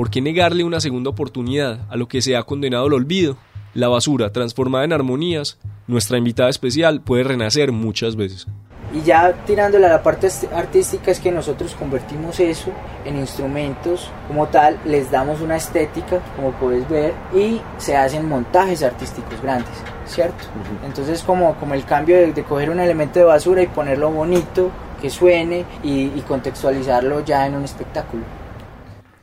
¿Por 0.00 0.10
qué 0.10 0.22
negarle 0.22 0.64
una 0.64 0.80
segunda 0.80 1.10
oportunidad 1.10 1.80
a 1.90 1.96
lo 1.96 2.08
que 2.08 2.22
se 2.22 2.34
ha 2.34 2.44
condenado 2.44 2.86
al 2.86 2.94
olvido? 2.94 3.36
La 3.74 3.88
basura, 3.88 4.32
transformada 4.32 4.86
en 4.86 4.94
armonías, 4.94 5.58
nuestra 5.86 6.16
invitada 6.16 6.48
especial 6.48 7.02
puede 7.02 7.22
renacer 7.22 7.70
muchas 7.70 8.16
veces. 8.16 8.46
Y 8.94 9.02
ya 9.02 9.34
tirándole 9.44 9.84
a 9.84 9.90
la 9.90 10.02
parte 10.02 10.28
artística 10.54 11.10
es 11.10 11.20
que 11.20 11.30
nosotros 11.30 11.74
convertimos 11.74 12.40
eso 12.40 12.70
en 13.04 13.18
instrumentos 13.18 14.10
como 14.26 14.48
tal, 14.48 14.80
les 14.86 15.10
damos 15.10 15.42
una 15.42 15.56
estética, 15.56 16.22
como 16.34 16.52
puedes 16.52 16.88
ver, 16.88 17.12
y 17.34 17.60
se 17.76 17.94
hacen 17.94 18.26
montajes 18.26 18.82
artísticos 18.82 19.42
grandes, 19.42 19.74
¿cierto? 20.06 20.46
Entonces 20.82 21.22
como, 21.22 21.56
como 21.56 21.74
el 21.74 21.84
cambio 21.84 22.16
de, 22.16 22.32
de 22.32 22.42
coger 22.42 22.70
un 22.70 22.80
elemento 22.80 23.18
de 23.18 23.26
basura 23.26 23.62
y 23.62 23.66
ponerlo 23.66 24.10
bonito, 24.10 24.70
que 25.02 25.10
suene 25.10 25.66
y, 25.84 26.04
y 26.04 26.24
contextualizarlo 26.26 27.22
ya 27.22 27.46
en 27.46 27.56
un 27.56 27.64
espectáculo. 27.64 28.39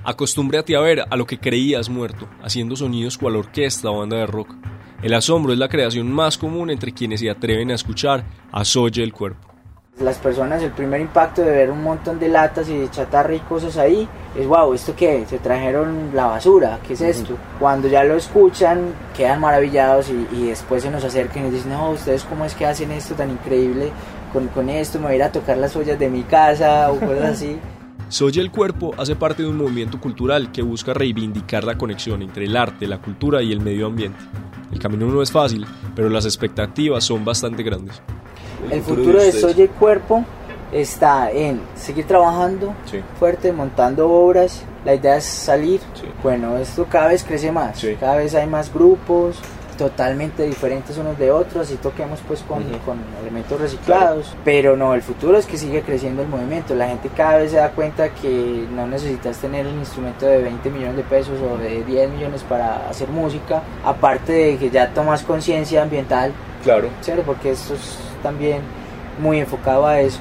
Acostúmbrate 0.08 0.74
a 0.74 0.80
ver 0.80 1.04
a 1.10 1.18
lo 1.18 1.26
que 1.26 1.38
creías 1.38 1.90
muerto, 1.90 2.30
haciendo 2.42 2.78
sonidos 2.78 3.18
cual 3.18 3.36
orquesta 3.36 3.90
o 3.90 4.00
banda 4.00 4.16
de 4.16 4.26
rock. 4.26 4.56
El 5.04 5.14
asombro 5.14 5.52
es 5.52 5.60
la 5.60 5.68
creación 5.68 6.10
más 6.10 6.38
común 6.38 6.70
entre 6.70 6.94
quienes 6.94 7.20
se 7.20 7.30
atreven 7.30 7.72
a 7.72 7.76
escuchar 7.76 8.24
a 8.54 8.64
Soye 8.64 9.04
el 9.04 9.12
cuerpo. 9.12 9.50
Las 10.00 10.18
personas, 10.18 10.64
el 10.64 10.72
primer 10.72 11.02
impacto 11.02 11.42
de 11.42 11.52
ver 11.52 11.70
un 11.70 11.84
montón 11.84 12.20
de 12.20 12.30
latas 12.30 12.70
y 12.70 12.78
de 12.78 12.90
chatarra 12.90 13.36
y 13.36 13.40
cosas 13.40 13.76
ahí, 13.76 14.08
es 14.40 14.48
wow, 14.48 14.74
¿esto 14.74 14.96
qué? 14.96 15.26
Se 15.28 15.40
trajeron 15.40 16.12
la 16.14 16.28
basura, 16.28 16.80
¿qué 16.88 16.94
es 16.94 17.02
esto? 17.02 17.36
Cuando 17.60 17.90
ya 17.90 18.06
lo 18.06 18.16
escuchan, 18.16 18.94
quedan 19.14 19.42
maravillados 19.42 20.10
y, 20.10 20.38
y 20.38 20.48
después 20.48 20.84
se 20.84 20.90
nos 20.90 21.04
acercan 21.04 21.40
y 21.40 21.46
nos 21.48 21.54
dicen, 21.54 21.72
no, 21.72 21.92
¿ustedes 21.92 22.24
cómo 22.24 22.46
es 22.46 22.56
que 22.56 22.66
hacen 22.66 22.92
esto 22.92 23.14
tan 23.14 23.30
increíble 23.30 23.92
con, 24.32 24.48
con 24.48 24.70
esto? 24.70 25.00
Me 25.00 25.08
voy 25.08 25.14
a 25.14 25.18
ir 25.18 25.24
a 25.24 25.34
tocar 25.34 25.58
las 25.58 25.76
ollas 25.76 26.00
de 26.00 26.10
mi 26.10 26.24
casa 26.24 26.94
o 26.94 26.98
cosas 26.98 27.26
así. 27.34 27.60
Soy 28.10 28.32
el 28.40 28.52
Cuerpo 28.52 28.94
hace 28.98 29.16
parte 29.16 29.44
de 29.44 29.50
un 29.50 29.58
movimiento 29.58 30.00
cultural 30.00 30.52
que 30.52 30.62
busca 30.62 30.94
reivindicar 30.94 31.64
la 31.66 31.78
conexión 31.78 32.22
entre 32.22 32.46
el 32.46 32.56
arte, 32.56 32.88
la 32.88 33.02
cultura 33.02 33.42
y 33.42 33.52
el 33.52 33.60
medio 33.60 33.88
ambiente. 33.88 34.18
El 34.72 34.80
camino 34.80 35.08
no 35.08 35.22
es 35.22 35.32
fácil, 35.32 35.66
pero 35.96 36.10
las 36.10 36.26
expectativas 36.26 37.04
son 37.04 37.26
bastante 37.26 37.64
grandes. 37.64 38.02
El 38.72 38.82
futuro 38.82 39.22
de 39.22 39.32
Soy 39.34 39.62
el 39.62 39.70
Cuerpo 39.70 40.24
está 40.72 41.32
en 41.32 41.62
seguir 41.76 42.06
trabajando 42.06 42.74
Sí. 42.86 43.00
fuerte, 43.20 43.52
montando 43.52 44.10
obras. 44.10 44.64
La 44.86 44.96
idea 44.96 45.18
es 45.18 45.26
salir. 45.26 45.82
Bueno, 46.24 46.58
esto 46.58 46.86
cada 46.90 47.08
vez 47.10 47.24
crece 47.26 47.52
más. 47.52 47.86
Cada 48.00 48.16
vez 48.16 48.34
hay 48.36 48.48
más 48.48 48.74
grupos 48.74 49.38
totalmente 49.78 50.44
diferentes 50.44 50.98
unos 50.98 51.18
de 51.18 51.32
otros 51.32 51.72
y 51.72 51.76
toquemos 51.76 52.20
pues 52.28 52.42
con, 52.42 52.64
con 52.86 52.98
elementos 53.22 53.60
reciclados. 53.60 54.36
Pero 54.44 54.76
no, 54.76 54.94
el 54.94 55.02
futuro 55.02 55.38
es 55.38 55.46
que 55.46 55.58
sigue 55.58 55.82
creciendo 55.82 56.22
el 56.24 56.28
movimiento. 56.28 56.76
La 56.76 56.88
gente 56.88 57.10
cada 57.16 57.38
vez 57.38 57.52
se 57.52 57.58
da 57.58 57.72
cuenta 57.72 58.10
que 58.10 58.66
no 58.74 58.88
necesitas 58.88 59.38
tener 59.38 59.68
un 59.68 59.80
instrumento 59.80 60.26
de 60.26 60.42
20 60.42 60.70
millones 60.70 60.98
de 60.98 61.04
pesos 61.04 61.40
o 61.42 61.58
de 61.58 61.84
10 61.84 62.12
millones 62.12 62.44
para 62.44 62.90
hacer 62.90 63.08
música. 63.10 63.62
Aparte 63.86 64.34
de 64.34 64.58
que 64.58 64.70
ya 64.70 64.94
tomas 64.94 65.24
conciencia 65.24 65.84
ambiental. 65.84 66.34
Claro. 66.64 66.90
Chévere, 67.02 67.24
porque 67.24 67.52
esto 67.52 67.76
es 67.76 67.98
también 68.24 68.62
muy 69.20 69.40
enfocado 69.40 69.86
a 69.86 70.02
eso. 70.02 70.20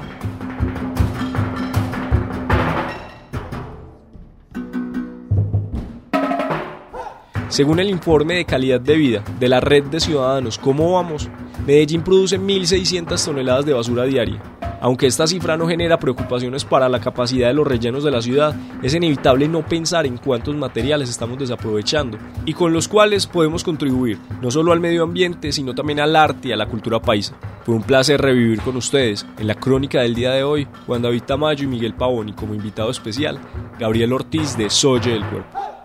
Según 7.56 7.80
el 7.80 7.88
informe 7.88 8.34
de 8.34 8.44
calidad 8.44 8.82
de 8.82 8.96
vida 8.96 9.25
de 9.40 9.48
la 9.48 9.60
red 9.60 9.84
de 9.84 9.98
ciudadanos 9.98 10.58
Cómo 10.58 10.92
Vamos, 10.92 11.30
Medellín 11.66 12.02
produce 12.02 12.38
1.600 12.38 13.25
toneladas 13.25 13.64
de 13.64 13.72
basura 13.72 14.04
diaria. 14.04 14.42
Aunque 14.82 15.06
esta 15.06 15.26
cifra 15.26 15.56
no 15.56 15.66
genera 15.66 15.98
preocupaciones 15.98 16.66
para 16.66 16.90
la 16.90 17.00
capacidad 17.00 17.48
de 17.48 17.54
los 17.54 17.66
rellenos 17.66 18.04
de 18.04 18.10
la 18.10 18.20
ciudad, 18.20 18.54
es 18.82 18.92
inevitable 18.92 19.48
no 19.48 19.64
pensar 19.64 20.04
en 20.04 20.18
cuántos 20.18 20.54
materiales 20.54 21.08
estamos 21.08 21.38
desaprovechando 21.38 22.18
y 22.44 22.52
con 22.52 22.75
los 22.75 22.88
cuales 22.88 23.26
podemos 23.26 23.64
contribuir 23.64 24.18
no 24.42 24.50
solo 24.50 24.72
al 24.72 24.80
medio 24.80 25.04
ambiente, 25.04 25.50
sino 25.50 25.75
también 25.75 26.00
al 26.00 26.14
arte 26.14 26.48
y 26.48 26.52
a 26.52 26.56
la 26.56 26.68
cultura 26.68 27.00
paisa. 27.00 27.38
Fue 27.64 27.75
un 27.75 27.84
placer 27.84 28.20
revivir 28.20 28.60
con 28.60 28.76
ustedes 28.76 29.25
en 29.38 29.46
la 29.46 29.54
crónica 29.54 30.02
del 30.02 30.14
día 30.14 30.32
de 30.32 30.44
hoy, 30.44 30.68
Juan 30.86 31.00
David 31.00 31.22
Tamayo 31.22 31.64
y 31.64 31.68
Miguel 31.68 31.94
Pavón 31.94 32.28
y 32.28 32.32
como 32.34 32.54
invitado 32.54 32.90
especial, 32.90 33.38
Gabriel 33.78 34.12
Ortiz 34.12 34.58
de 34.58 34.68
Soye 34.68 35.12
del 35.12 35.25
Cuerpo. 35.25 35.75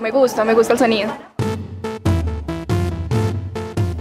Me 0.00 0.10
gusta, 0.10 0.44
me 0.44 0.54
gusta 0.54 0.74
el 0.74 0.78
sonido. 0.78 1.12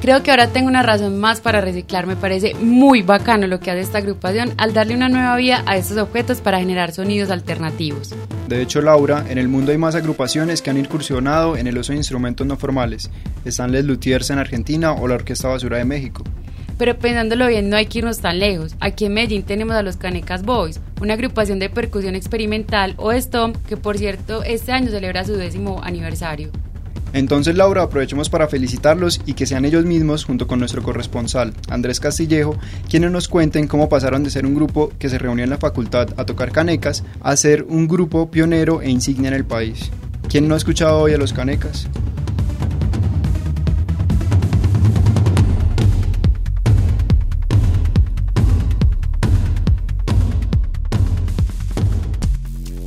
Creo 0.04 0.22
que 0.22 0.32
ahora 0.32 0.48
tengo 0.48 0.68
una 0.68 0.84
razón 0.84 1.18
más 1.18 1.40
para 1.40 1.62
reciclar. 1.62 2.08
Me 2.08 2.18
parece 2.18 2.56
muy 2.56 3.04
bacano 3.04 3.48
lo 3.48 3.62
que 3.62 3.72
hace 3.72 3.80
esta 3.80 4.00
agrupación 4.00 4.52
al 4.58 4.74
darle 4.74 4.96
una 4.96 5.08
nueva 5.08 5.38
vida 5.38 5.64
a 5.66 5.78
estos 5.78 5.96
objetos 5.96 6.42
para 6.42 6.60
generar 6.60 6.92
sonidos 6.92 7.32
alternativos. 7.32 8.14
De 8.50 8.62
hecho, 8.62 8.82
Laura, 8.82 9.24
en 9.30 9.38
el 9.38 9.48
mundo 9.48 9.72
hay 9.72 9.78
más 9.78 9.96
agrupaciones 9.96 10.62
que 10.62 10.70
han 10.70 10.78
incursionado 10.78 11.56
en 11.56 11.68
el 11.68 11.78
uso 11.78 11.94
de 11.94 12.00
instrumentos 12.00 12.46
no 12.46 12.58
formales. 12.58 13.10
Están 13.46 13.72
Les 13.72 13.86
Luthiers 13.86 14.30
en 14.30 14.40
Argentina 14.40 14.92
o 14.92 15.08
la 15.08 15.16
Orquesta 15.16 15.48
Basura 15.48 15.78
de 15.78 15.86
México. 15.86 16.26
Pero 16.77 16.98
pensándolo 16.98 17.48
bien, 17.48 17.70
no 17.70 17.77
hay 17.77 17.86
que 17.86 18.00
irnos 18.00 18.20
tan 18.20 18.39
lejos. 18.39 18.75
Aquí 18.80 19.06
en 19.06 19.13
Medellín 19.13 19.44
tenemos 19.44 19.75
a 19.75 19.84
los 19.84 19.98
Canecas 19.98 20.44
Boys, 20.44 20.80
una 21.01 21.13
agrupación 21.13 21.60
de 21.60 21.70
percusión 21.70 22.15
experimental 22.15 22.96
o 22.98 23.12
STOM 23.12 23.53
que 23.68 23.77
por 23.77 23.98
cierto 23.98 24.44
este 24.44 24.72
año 24.72 24.89
celebra 24.89 25.25
su 25.25 25.34
décimo 25.34 25.82
aniversario. 25.84 26.51
Entonces 27.13 27.56
Laura, 27.56 27.84
aprovechemos 27.84 28.30
para 28.30 28.48
felicitarlos 28.48 29.22
y 29.27 29.34
que 29.34 29.46
sean 29.46 29.65
ellos 29.65 29.86
mismos, 29.86 30.25
junto 30.25 30.48
con 30.48 30.58
nuestro 30.58 30.82
corresponsal 30.82 31.53
Andrés 31.70 32.00
Castillejo, 32.00 32.58
quienes 32.89 33.12
nos 33.12 33.27
cuenten 33.27 33.68
cómo 33.68 33.88
pasaron 33.88 34.24
de 34.24 34.32
ser 34.32 34.48
un 34.48 34.56
grupo 34.56 34.92
que 34.98 35.10
se 35.10 35.20
reunía 35.20 35.44
en 35.44 35.51
la 35.51 35.60
facultad 35.60 36.10
a 36.18 36.25
tocar 36.25 36.51
canecas 36.51 37.03
a 37.22 37.36
ser 37.36 37.63
un 37.70 37.88
grupo 37.88 38.32
pionero 38.32 38.82
e 38.82 38.89
insignia 38.89 39.27
en 39.27 39.36
el 39.36 39.46
país. 39.46 39.92
¿Quién 40.27 40.48
no 40.48 40.56
ha 40.56 40.58
escuchado 40.58 40.98
hoy 40.98 41.13
a 41.13 41.20
los 41.20 41.34
canecas? 41.34 41.88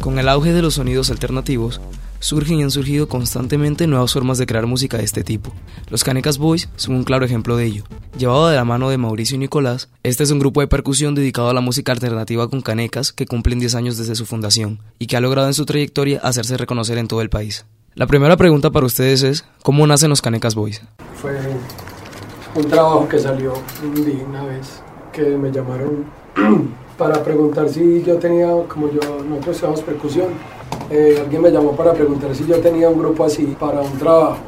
Con 0.06 0.20
el 0.20 0.28
auge 0.28 0.52
de 0.52 0.62
los 0.62 0.74
sonidos 0.74 1.10
alternativos, 1.10 1.80
surgen 2.20 2.60
y 2.60 2.62
han 2.62 2.70
surgido 2.70 3.08
constantemente 3.08 3.88
nuevas 3.88 4.12
formas 4.12 4.38
de 4.38 4.46
crear 4.46 4.64
música 4.64 4.96
de 4.96 5.02
este 5.02 5.24
tipo. 5.24 5.52
Los 5.90 6.04
Canecas 6.04 6.38
Boys 6.38 6.68
son 6.76 6.94
un 6.94 7.02
claro 7.02 7.24
ejemplo 7.24 7.56
de 7.56 7.64
ello. 7.64 7.82
Llevado 8.16 8.46
de 8.46 8.54
la 8.54 8.64
mano 8.64 8.88
de 8.88 8.98
Mauricio 8.98 9.34
y 9.34 9.38
Nicolás, 9.38 9.88
este 10.04 10.22
es 10.22 10.30
un 10.30 10.38
grupo 10.38 10.60
de 10.60 10.68
percusión 10.68 11.16
dedicado 11.16 11.50
a 11.50 11.54
la 11.54 11.60
música 11.60 11.90
alternativa 11.90 12.48
con 12.48 12.62
canecas 12.62 13.12
que 13.12 13.26
cumplen 13.26 13.58
10 13.58 13.74
años 13.74 13.96
desde 13.96 14.14
su 14.14 14.26
fundación 14.26 14.78
y 15.00 15.08
que 15.08 15.16
ha 15.16 15.20
logrado 15.20 15.48
en 15.48 15.54
su 15.54 15.66
trayectoria 15.66 16.20
hacerse 16.22 16.56
reconocer 16.56 16.98
en 16.98 17.08
todo 17.08 17.20
el 17.20 17.28
país. 17.28 17.66
La 17.96 18.06
primera 18.06 18.36
pregunta 18.36 18.70
para 18.70 18.86
ustedes 18.86 19.24
es, 19.24 19.44
¿cómo 19.64 19.88
nacen 19.88 20.10
los 20.10 20.22
Canecas 20.22 20.54
Boys? 20.54 20.82
Fue 21.20 21.36
un 22.54 22.68
trabajo 22.68 23.08
que 23.08 23.18
salió 23.18 23.54
un 23.82 24.24
una 24.28 24.44
vez 24.44 24.80
que 25.12 25.36
me 25.36 25.50
llamaron 25.50 26.04
para 26.96 27.22
preguntar 27.22 27.68
si 27.68 28.02
yo 28.02 28.16
tenía, 28.16 28.48
como 28.68 28.90
yo, 28.90 29.00
nosotros 29.28 29.56
hacemos 29.56 29.82
percusión, 29.82 30.28
eh, 30.90 31.18
alguien 31.20 31.42
me 31.42 31.50
llamó 31.50 31.72
para 31.72 31.92
preguntar 31.92 32.34
si 32.34 32.46
yo 32.46 32.58
tenía 32.58 32.88
un 32.88 32.98
grupo 32.98 33.24
así 33.24 33.56
para 33.58 33.80
un 33.80 33.98
trabajo. 33.98 34.38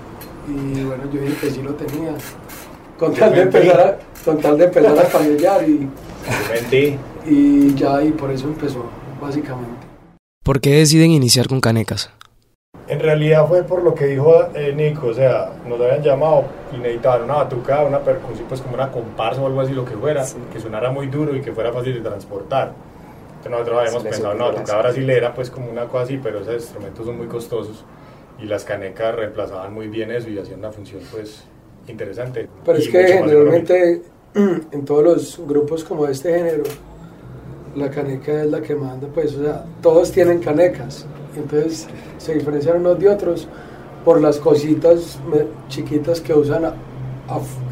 Y 0.49 0.83
bueno, 0.83 1.05
yo 1.12 1.21
dije 1.21 1.35
que 1.40 1.50
sí 1.50 1.62
lo 1.62 1.75
tenía. 1.75 2.14
Con 2.99 3.14
tal 3.14 3.35
de 3.35 3.43
empezar 3.43 3.81
a, 3.81 3.99
con 4.25 4.38
tal 4.38 4.59
de 4.59 4.64
empezar 4.64 4.99
a 4.99 5.02
familiar 5.02 5.69
y, 5.69 5.88
y 7.26 7.75
ya, 7.75 8.02
y 8.02 8.11
por 8.12 8.31
eso 8.31 8.47
empezó, 8.47 8.85
básicamente. 9.21 9.87
¿Por 10.43 10.61
qué 10.61 10.71
deciden 10.71 11.11
iniciar 11.11 11.47
con 11.47 11.61
Canecas? 11.61 12.11
En 12.88 13.00
realidad 13.00 13.47
fue 13.47 13.62
por 13.64 13.83
lo 13.83 13.95
que 13.95 14.07
dijo 14.07 14.49
eh, 14.54 14.73
Nico, 14.75 15.09
o 15.09 15.14
sea, 15.14 15.52
nos 15.66 15.78
habían 15.80 16.02
llamado 16.02 16.45
y 16.75 16.78
necesitaban 16.78 17.25
una 17.25 17.35
batucada, 17.35 17.85
una 17.85 18.00
percusión, 18.00 18.47
pues 18.49 18.62
como 18.62 18.75
una 18.75 18.90
comparsa 18.90 19.42
o 19.42 19.47
algo 19.47 19.61
así, 19.61 19.73
lo 19.73 19.85
que 19.85 19.95
fuera, 19.95 20.25
que 20.52 20.59
sonara 20.59 20.90
muy 20.90 21.09
duro 21.09 21.37
y 21.37 21.42
que 21.42 21.52
fuera 21.52 21.71
fácil 21.71 21.95
de 21.95 22.00
transportar. 22.00 22.73
Entonces 23.37 23.50
nosotros 23.50 23.78
habíamos 23.78 24.02
pensado 24.02 24.33
en 24.33 24.37
una 24.37 24.50
batucada 24.50 24.78
brasilera, 24.83 25.35
pues 25.35 25.50
como 25.50 25.71
una 25.71 25.85
cosa 25.85 26.04
así, 26.04 26.18
pero 26.23 26.40
esos 26.40 26.54
instrumentos 26.54 27.04
son 27.04 27.18
muy 27.18 27.26
costosos 27.26 27.85
y 28.40 28.47
las 28.47 28.64
canecas 28.64 29.14
reemplazaban 29.14 29.75
muy 29.75 29.88
bien 29.88 30.11
eso 30.11 30.28
y 30.30 30.38
hacían 30.38 30.61
una 30.61 30.73
función 30.73 31.02
pues 31.11 31.45
interesante. 31.88 32.49
Pero 32.64 32.78
es 32.78 32.88
que 32.88 33.07
generalmente 33.07 34.02
en 34.35 34.85
todos 34.85 35.04
los 35.04 35.40
grupos 35.47 35.85
como 35.85 36.07
de 36.07 36.12
este 36.12 36.33
género, 36.35 36.64
la 37.76 37.90
caneca 37.90 38.42
es 38.42 38.50
la 38.50 38.61
que 38.61 38.75
manda, 38.75 39.09
pues, 39.09 39.35
o 39.37 39.42
sea, 39.42 39.64
todos 39.83 40.11
tienen 40.11 40.40
canecas, 40.40 41.07
entonces 41.38 41.87
se 42.18 42.35
diferencian 42.35 42.78
unos 42.78 42.99
de 42.99 43.09
otros 43.09 43.49
por 44.04 44.21
las 44.21 44.38
cositas 44.38 45.18
chiquitas 45.68 46.21
que 46.21 46.33
usan 46.33 46.64
a, 46.64 46.75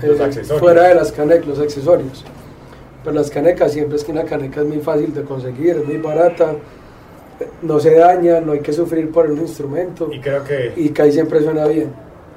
eh, 0.02 0.44
fuera 0.58 0.88
de 0.88 0.94
las 0.94 1.12
canecas, 1.12 1.46
los 1.46 1.60
accesorios. 1.60 2.24
Pero 3.02 3.14
las 3.14 3.30
canecas, 3.30 3.72
siempre 3.72 3.96
es 3.96 4.04
que 4.04 4.12
una 4.12 4.24
caneca 4.24 4.60
es 4.60 4.66
muy 4.66 4.80
fácil 4.80 5.14
de 5.14 5.22
conseguir, 5.22 5.76
es 5.76 5.86
muy 5.86 5.98
barata, 5.98 6.54
no 7.62 7.78
se 7.78 7.94
daña, 7.94 8.40
no 8.40 8.52
hay 8.52 8.60
que 8.60 8.72
sufrir 8.72 9.10
por 9.10 9.30
un 9.30 9.38
instrumento. 9.38 10.10
Y 10.12 10.20
creo 10.20 10.42
que... 10.44 10.72
Y 10.76 10.88
que 10.90 11.02
ahí 11.02 11.12
siempre 11.12 11.42
suena 11.42 11.66
bien. 11.66 11.92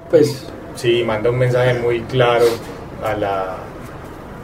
Pues... 0.10 0.46
Sí, 0.76 1.04
manda 1.04 1.30
un 1.30 1.38
mensaje 1.38 1.74
muy 1.80 2.02
claro 2.02 2.46
a 3.04 3.14
la, 3.16 3.58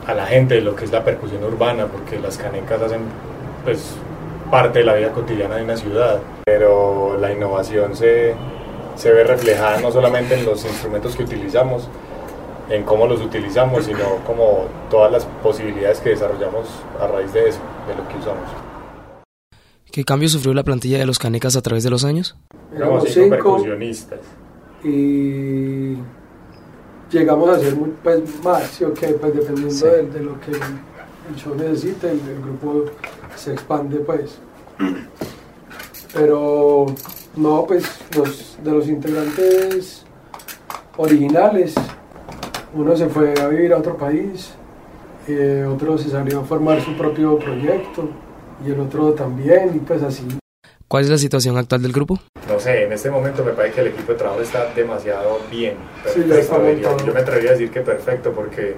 a 0.06 0.13
la 0.13 0.25
gente 0.25 0.56
de 0.56 0.62
lo 0.62 0.75
que 0.75 0.86
es 0.86 0.92
la 0.92 1.04
percusión 1.04 1.44
urbana, 1.44 1.88
porque 1.88 2.20
las 2.20 2.38
canecas 2.38 2.82
hacen 2.82 3.01
pues 3.63 3.96
parte 4.50 4.79
de 4.79 4.86
la 4.86 4.96
vida 4.96 5.12
cotidiana 5.12 5.55
de 5.55 5.64
una 5.64 5.77
ciudad, 5.77 6.22
pero 6.46 7.18
la 7.20 7.31
innovación 7.31 7.96
se, 7.96 8.34
se 8.96 9.12
ve 9.12 9.24
reflejada 9.24 9.79
no 9.79 9.92
solamente 9.92 10.36
en 10.36 10.46
los 10.46 10.64
instrumentos 10.66 11.16
que 11.16 11.24
utilizamos, 11.24 11.90
en 12.70 12.84
cómo 12.84 13.08
los 13.08 13.22
utilizamos, 13.22 13.86
sino 13.86 14.18
como 14.25 14.66
todas 14.90 15.12
las 15.12 15.25
posibilidades 15.44 16.00
que 16.00 16.10
desarrollamos 16.10 16.68
a 17.00 17.08
raíz 17.08 17.31
de 17.34 17.50
eso, 17.50 17.60
de 17.88 17.96
lo 17.96 18.08
que 18.08 18.18
usamos. 18.18 18.50
¿Qué 19.92 20.03
cambio 20.03 20.27
sufrió 20.27 20.53
la 20.53 20.64
plantilla 20.64 20.98
de 20.98 21.05
los 21.05 21.20
Canecas 21.20 21.55
a 21.55 21.62
través 21.62 21.84
de 21.84 21.90
los 21.90 22.03
años? 22.03 22.36
Éramos 22.75 23.05
cinco 23.08 23.29
percusionistas. 23.29 24.20
Y 24.84 25.96
llegamos 27.10 27.50
a 27.50 27.60
ser 27.60 27.75
pues, 28.03 28.44
más, 28.44 28.64
¿sí? 28.68 28.84
okay, 28.84 29.14
pues 29.14 29.34
dependiendo 29.34 29.86
de, 29.86 30.03
de, 30.03 30.20
lo 30.22 30.40
que 30.40 30.51
el 31.29 31.35
show 31.35 31.55
necesite, 31.55 32.11
el, 32.11 32.20
el 32.29 32.42
grupo 32.42 32.85
se 33.35 33.53
expande 33.53 33.98
pues. 34.00 34.38
Pero 36.14 36.85
no, 37.35 37.66
pues 37.68 37.83
los, 38.16 38.57
de 38.64 38.72
los 38.72 38.88
integrantes 38.88 40.05
originales, 40.98 41.75
uno 42.74 42.96
se 42.96 43.07
fue 43.07 43.33
a 43.40 43.48
vivir 43.48 43.74
a 43.74 43.77
otro 43.77 43.98
país, 43.98 44.51
eh, 45.27 45.66
otro 45.68 45.98
se 45.98 46.09
salió 46.09 46.40
a 46.40 46.44
formar 46.44 46.81
su 46.81 46.96
propio 46.96 47.38
proyecto 47.38 48.09
y 48.66 48.72
el 48.72 48.79
otro 48.79 49.14
también, 49.14 49.72
y 49.75 49.79
pues 49.79 50.01
así. 50.03 50.25
¿Cuál 50.88 51.03
es 51.03 51.09
la 51.09 51.18
situación 51.18 51.57
actual 51.57 51.81
del 51.81 51.92
grupo? 51.92 52.20
No 52.48 52.59
sé, 52.59 52.83
en 52.83 52.94
este 52.94 53.09
momento 53.09 53.44
me 53.44 53.51
parece 53.51 53.75
que 53.75 53.81
el 53.81 53.88
equipo 53.88 54.14
de 54.14 54.18
trabajo 54.20 54.42
está 54.42 54.72
demasiado 54.74 55.40
bien. 55.50 55.75
Sí, 56.14 56.24
yo 56.25 57.14
me 57.14 57.20
atrevería 57.20 57.50
a 57.50 57.53
decir 57.53 57.72
que 57.72 57.81
perfecto 57.81 58.31
porque 58.31 58.75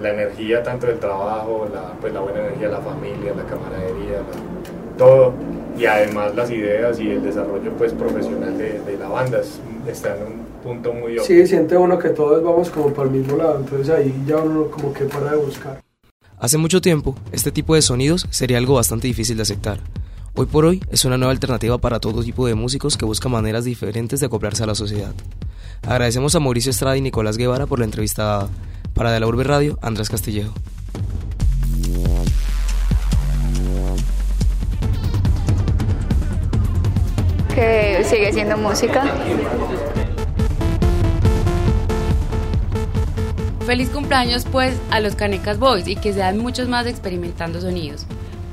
la 0.00 0.10
energía 0.10 0.62
tanto 0.62 0.86
del 0.86 0.98
trabajo, 0.98 1.68
la, 1.72 1.92
pues 2.00 2.12
la 2.12 2.20
buena 2.20 2.40
energía 2.40 2.68
de 2.68 2.74
la 2.74 2.80
familia, 2.80 3.34
la 3.34 3.44
camaradería, 3.44 4.18
la, 4.18 4.96
todo, 4.96 5.32
y 5.78 5.86
además 5.86 6.34
las 6.34 6.50
ideas 6.50 6.98
y 7.00 7.10
el 7.10 7.22
desarrollo 7.22 7.72
pues 7.78 7.92
profesional 7.92 8.56
de, 8.58 8.80
de 8.80 8.98
la 8.98 9.08
banda 9.08 9.40
está 9.86 10.16
en 10.16 10.22
un 10.22 10.46
punto 10.62 10.92
muy 10.92 11.18
óptimo. 11.18 11.24
Sí, 11.24 11.46
siente 11.46 11.76
uno 11.76 11.98
que 11.98 12.10
todos 12.10 12.42
vamos 12.42 12.70
como 12.70 12.92
para 12.92 13.08
el 13.08 13.14
mismo 13.16 13.36
lado, 13.36 13.58
entonces 13.58 13.90
ahí 13.90 14.12
ya 14.26 14.38
uno 14.38 14.66
como 14.66 14.92
que 14.92 15.04
para 15.04 15.32
de 15.32 15.36
buscar. 15.36 15.80
Hace 16.38 16.58
mucho 16.58 16.80
tiempo, 16.80 17.16
este 17.32 17.50
tipo 17.50 17.74
de 17.74 17.82
sonidos 17.82 18.26
sería 18.30 18.58
algo 18.58 18.74
bastante 18.74 19.08
difícil 19.08 19.36
de 19.36 19.42
aceptar. 19.42 19.80
Hoy 20.34 20.46
por 20.46 20.64
hoy 20.64 20.80
es 20.90 21.04
una 21.04 21.18
nueva 21.18 21.32
alternativa 21.32 21.78
para 21.78 21.98
todo 21.98 22.22
tipo 22.22 22.46
de 22.46 22.54
músicos 22.54 22.96
que 22.96 23.04
buscan 23.04 23.32
maneras 23.32 23.64
diferentes 23.64 24.20
de 24.20 24.26
acoplarse 24.26 24.62
a 24.62 24.66
la 24.66 24.76
sociedad. 24.76 25.12
Agradecemos 25.82 26.34
a 26.36 26.40
Mauricio 26.40 26.70
Estrada 26.70 26.96
y 26.96 27.00
Nicolás 27.00 27.36
Guevara 27.36 27.66
por 27.66 27.80
la 27.80 27.86
entrevista 27.86 28.22
dada. 28.22 28.48
Para 28.98 29.12
De 29.12 29.20
la 29.20 29.28
Urbe 29.28 29.44
Radio, 29.44 29.78
Andrés 29.80 30.10
Castillejo. 30.10 30.52
Que 37.54 38.02
sigue 38.02 38.32
siendo 38.32 38.56
música. 38.56 39.04
Feliz 43.64 43.88
cumpleaños 43.90 44.44
pues 44.50 44.76
a 44.90 44.98
los 44.98 45.14
Canecas 45.14 45.60
Boys 45.60 45.86
y 45.86 45.94
que 45.94 46.12
sean 46.12 46.36
muchos 46.36 46.68
más 46.68 46.88
experimentando 46.88 47.60
sonidos. 47.60 48.04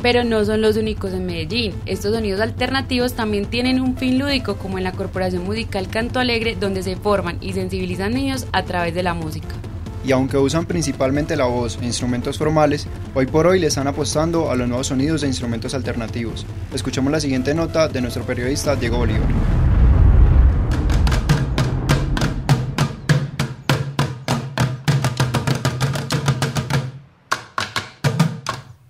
Pero 0.03 0.23
no 0.23 0.45
son 0.45 0.61
los 0.61 0.77
únicos 0.77 1.11
en 1.13 1.25
Medellín. 1.25 1.73
Estos 1.87 2.13
sonidos 2.13 2.39
alternativos 2.39 3.13
también 3.13 3.47
tienen 3.47 3.81
un 3.81 3.97
fin 3.97 4.19
lúdico 4.19 4.57
como 4.57 4.77
en 4.77 4.83
la 4.83 4.91
Corporación 4.91 5.43
Musical 5.43 5.87
Canto 5.87 6.19
Alegre 6.19 6.55
donde 6.55 6.83
se 6.83 6.95
forman 6.95 7.39
y 7.41 7.53
sensibilizan 7.53 8.13
niños 8.13 8.45
a 8.51 8.61
través 8.61 8.93
de 8.93 9.01
la 9.01 9.15
música 9.15 9.55
y 10.05 10.11
aunque 10.11 10.37
usan 10.37 10.65
principalmente 10.65 11.35
la 11.35 11.45
voz 11.45 11.79
e 11.81 11.85
instrumentos 11.85 12.37
formales, 12.37 12.87
hoy 13.13 13.25
por 13.25 13.47
hoy 13.47 13.59
le 13.59 13.67
están 13.67 13.87
apostando 13.87 14.51
a 14.51 14.55
los 14.55 14.67
nuevos 14.67 14.87
sonidos 14.87 15.21
de 15.21 15.27
instrumentos 15.27 15.73
alternativos. 15.73 16.45
Escuchemos 16.73 17.11
la 17.11 17.19
siguiente 17.19 17.53
nota 17.55 17.87
de 17.87 18.01
nuestro 18.01 18.23
periodista 18.23 18.75
Diego 18.75 18.97
Bolívar. 18.97 19.27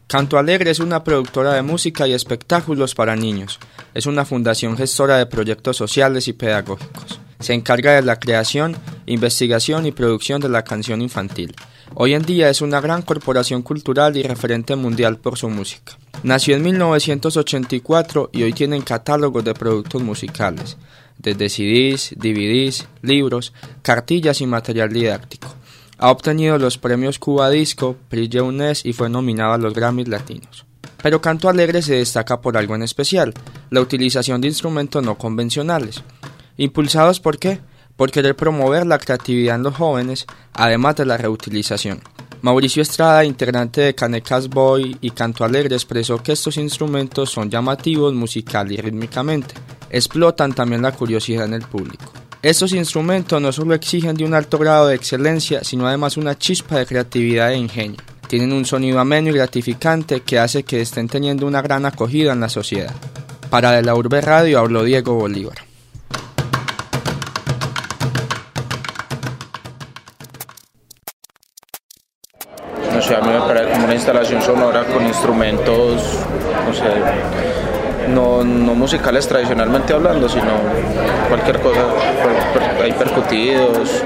Canto 0.08 0.38
Alegre 0.38 0.72
es 0.72 0.80
una 0.80 1.04
productora 1.04 1.54
de 1.54 1.62
música 1.62 2.08
y 2.08 2.14
espectáculos 2.14 2.96
para 2.96 3.18
niños. 3.18 3.60
Es 3.94 4.06
una 4.06 4.24
fundación 4.24 4.78
gestora 4.78 5.18
de 5.18 5.26
proyectos 5.26 5.76
sociales 5.76 6.30
y 6.30 6.34
pedagógicos. 6.34 7.20
Se 7.40 7.54
encarga 7.54 7.92
de 7.92 8.02
la 8.02 8.18
creación, 8.18 8.78
investigación 9.06 9.86
y 9.86 9.92
producción 9.92 10.42
de 10.42 10.50
la 10.50 10.64
canción 10.64 11.02
infantil. 11.02 11.56
Hoy 11.94 12.14
en 12.14 12.24
día 12.24 12.50
es 12.50 12.62
una 12.62 12.82
gran 12.82 13.02
corporación 13.02 13.62
cultural 13.62 14.18
y 14.18 14.24
referente 14.24 14.76
mundial 14.76 15.18
por 15.18 15.38
su 15.38 15.50
música. 15.50 15.98
Nació 16.24 16.56
en 16.56 16.64
1984 16.64 18.30
y 18.34 18.44
hoy 18.44 18.54
tiene 18.54 18.82
catálogos 18.84 19.44
de 19.44 19.54
productos 19.54 20.02
musicales, 20.02 20.78
desde 21.18 21.50
CDs, 21.50 22.16
DVDs, 22.18 22.88
libros, 23.02 23.54
cartillas 23.82 24.42
y 24.42 24.48
material 24.48 24.92
didáctico. 24.92 25.54
Ha 25.98 26.12
obtenido 26.12 26.58
los 26.58 26.78
premios 26.78 27.20
Cuba 27.20 27.50
Disco, 27.50 27.96
Prix 28.10 28.36
UNES 28.42 28.86
y 28.86 28.94
fue 28.94 29.10
nominado 29.10 29.54
a 29.54 29.58
los 29.58 29.74
Grammys 29.74 30.08
Latinos. 30.08 30.66
Pero 31.02 31.22
Canto 31.22 31.48
Alegre 31.48 31.82
se 31.82 31.96
destaca 31.96 32.42
por 32.42 32.58
algo 32.58 32.76
en 32.76 32.82
especial, 32.82 33.34
la 33.70 33.82
utilización 33.82 34.42
de 34.42 34.48
instrumentos 34.48 35.04
no 35.04 35.18
convencionales. 35.18 36.02
¿Impulsados 36.58 37.20
por 37.20 37.38
qué? 37.38 37.60
Por 37.96 38.12
querer 38.12 38.36
promover 38.36 38.86
la 38.86 39.00
creatividad 39.00 39.56
en 39.56 39.64
los 39.64 39.76
jóvenes, 39.76 40.26
además 40.54 40.96
de 40.98 41.06
la 41.06 41.18
reutilización. 41.18 42.02
Mauricio 42.42 42.82
Estrada, 42.82 43.26
integrante 43.26 43.82
de 43.82 43.96
Canecas 43.96 44.50
Boy 44.50 44.98
y 45.02 45.12
Canto 45.12 45.44
Alegre, 45.44 45.76
expresó 45.76 46.22
que 46.22 46.34
estos 46.34 46.58
instrumentos 46.58 47.32
son 47.32 47.50
llamativos 47.50 48.14
musical 48.14 48.72
y 48.72 48.78
rítmicamente. 48.78 49.56
Explotan 49.90 50.54
también 50.54 50.82
la 50.82 50.92
curiosidad 50.92 51.46
en 51.46 51.54
el 51.56 51.64
público. 51.64 52.06
Estos 52.44 52.74
instrumentos 52.74 53.42
no 53.42 53.52
solo 53.52 53.74
exigen 53.74 54.16
de 54.16 54.26
un 54.26 54.36
alto 54.36 54.60
grado 54.60 54.88
de 54.88 54.96
excelencia, 54.96 55.64
sino 55.64 55.88
además 55.88 56.18
una 56.18 56.38
chispa 56.38 56.78
de 56.78 56.86
creatividad 56.86 57.52
e 57.52 57.58
ingenio. 57.58 57.98
Tienen 58.28 58.54
un 58.54 58.66
sonido 58.66 59.00
ameno 59.00 59.30
y 59.30 59.34
gratificante 59.34 60.22
que 60.22 60.38
hace 60.38 60.62
que 60.62 60.82
estén 60.82 61.08
teniendo 61.08 61.48
una 61.48 61.64
gran 61.64 61.86
acogida 61.88 62.34
en 62.34 62.42
la 62.42 62.50
sociedad. 62.50 62.94
Para 63.50 63.72
De 63.72 63.82
la 63.82 63.96
Urbe 63.96 64.22
Radio 64.22 64.60
habló 64.60 64.84
Diego 64.84 65.16
Bolívar. 65.16 65.65
Sonora 74.42 74.84
con 74.86 75.06
instrumentos, 75.06 76.02
no 78.08 78.44
no, 78.44 78.44
no 78.44 78.76
musicales 78.76 79.28
tradicionalmente 79.28 79.94
hablando, 79.94 80.30
sino 80.30 80.52
cualquier 81.28 81.60
cosa, 81.60 81.82
per- 82.54 82.84
hay 82.84 82.92
percutidos. 82.94 84.04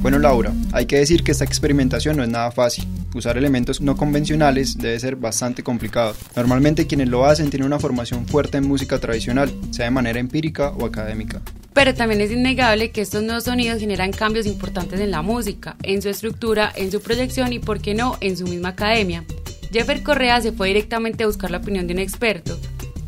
Bueno 0.00 0.18
Laura, 0.18 0.52
hay 0.72 0.84
que 0.84 0.98
decir 0.98 1.24
que 1.24 1.32
esta 1.32 1.44
experimentación 1.44 2.16
no 2.18 2.22
es 2.22 2.28
nada 2.28 2.50
fácil. 2.50 2.86
Usar 3.14 3.38
elementos 3.38 3.80
no 3.80 3.96
convencionales 3.96 4.76
debe 4.76 5.00
ser 5.00 5.16
bastante 5.16 5.62
complicado. 5.62 6.14
Normalmente 6.36 6.86
quienes 6.86 7.08
lo 7.08 7.24
hacen 7.24 7.48
tienen 7.48 7.66
una 7.66 7.78
formación 7.78 8.26
fuerte 8.26 8.58
en 8.58 8.68
música 8.68 8.98
tradicional, 8.98 9.50
sea 9.70 9.86
de 9.86 9.90
manera 9.92 10.18
empírica 10.18 10.70
o 10.78 10.84
académica. 10.84 11.40
Pero 11.74 11.92
también 11.92 12.20
es 12.20 12.30
innegable 12.30 12.92
que 12.92 13.00
estos 13.00 13.24
nuevos 13.24 13.44
sonidos 13.44 13.80
generan 13.80 14.12
cambios 14.12 14.46
importantes 14.46 15.00
en 15.00 15.10
la 15.10 15.22
música, 15.22 15.76
en 15.82 16.00
su 16.00 16.08
estructura, 16.08 16.72
en 16.76 16.92
su 16.92 17.02
proyección 17.02 17.52
y, 17.52 17.58
por 17.58 17.80
qué 17.80 17.94
no, 17.94 18.16
en 18.20 18.36
su 18.36 18.46
misma 18.46 18.70
academia. 18.70 19.24
Jeffer 19.72 20.04
Correa 20.04 20.40
se 20.40 20.52
fue 20.52 20.68
directamente 20.68 21.24
a 21.24 21.26
buscar 21.26 21.50
la 21.50 21.58
opinión 21.58 21.88
de 21.88 21.94
un 21.94 21.98
experto, 21.98 22.56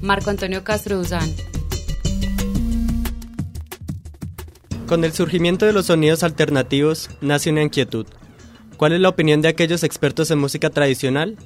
Marco 0.00 0.31
Antonio 0.31 0.64
Castro 0.64 0.98
Duzán. 0.98 1.33
Con 4.88 5.05
el 5.05 5.12
surgimiento 5.12 5.64
de 5.64 5.72
los 5.72 5.87
sonidos 5.87 6.24
alternativos 6.24 7.09
nace 7.20 7.50
una 7.50 7.62
inquietud. 7.62 8.07
¿Cuál 8.76 8.92
es 8.92 9.00
la 9.00 9.09
opinión 9.09 9.42
de 9.42 9.48
aquellos 9.48 9.85
expertos 9.85 10.31
en 10.33 10.40
música 10.40 10.70
tradicional? 10.70 11.37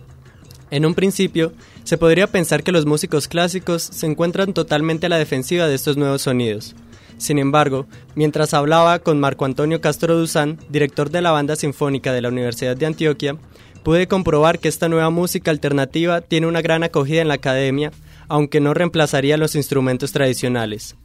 En 0.71 0.87
un 0.87 0.95
principio, 0.95 1.53
se 1.85 1.99
podría 1.99 2.29
pensar 2.29 2.63
que 2.63 2.73
los 2.73 2.87
músicos 2.87 3.29
clásicos 3.29 3.83
se 3.83 4.07
encuentran 4.07 4.55
totalmente 4.55 5.07
a 5.07 5.11
la 5.11 5.19
defensiva 5.19 5.67
de 5.67 5.75
estos 5.75 5.99
nuevos 5.99 6.23
sonidos. 6.23 6.75
Sin 7.21 7.39
embargo, 7.39 7.87
mientras 8.15 8.55
hablaba 8.55 8.99
con 8.99 9.21
Marco 9.21 9.45
Antonio 9.45 9.83
Castro 9.83 10.17
Duzán, 10.17 10.59
director 10.71 11.11
de 11.11 11.21
la 11.21 11.31
banda 11.31 11.55
sinfónica 11.55 12.15
de 12.15 12.23
la 12.23 12.31
Universidad 12.31 12.79
de 12.79 12.87
Antioquia, 12.87 13.37
pude 13.83 14.09
comprobar 14.09 14.59
que 14.59 14.69
esta 14.69 14.89
nueva 14.89 15.11
música 15.11 15.51
alternativa 15.51 16.23
tiene 16.23 16.47
una 16.47 16.63
gran 16.63 16.83
acogida 16.83 17.21
en 17.21 17.29
la 17.29 17.35
academia, 17.35 17.93
aunque 18.29 18.61
no 18.61 18.73
reemplazaría 18.73 19.37
los 19.37 19.55
instrumentos 19.55 20.13
tradicionales. 20.13 20.97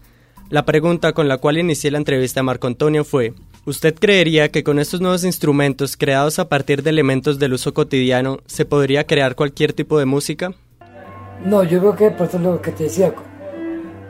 La 0.49 0.63
pregunta 0.63 1.11
con 1.11 1.27
la 1.27 1.37
cual 1.37 1.57
inicié 1.57 1.91
la 1.91 1.97
entrevista 1.97 2.39
a 2.39 2.43
Marco 2.43 2.67
Antonio 2.67 3.03
fue, 3.03 3.33
¿usted 3.65 3.93
creería 3.93 4.49
que 4.51 4.63
con 4.63 4.79
estos 4.79 5.01
nuevos 5.01 5.25
instrumentos 5.25 5.97
creados 5.97 6.39
a 6.39 6.47
partir 6.47 6.81
de 6.81 6.91
elementos 6.91 7.39
del 7.39 7.55
uso 7.55 7.73
cotidiano 7.73 8.39
se 8.45 8.63
podría 8.63 9.05
crear 9.05 9.35
cualquier 9.35 9.73
tipo 9.73 9.99
de 9.99 10.05
música? 10.05 10.53
No, 11.43 11.65
yo 11.65 11.79
creo 11.79 11.95
que 11.97 12.11
por 12.11 12.27
eso 12.27 12.39
lo 12.39 12.61
que 12.61 12.71
te 12.71 12.85
decía, 12.85 13.13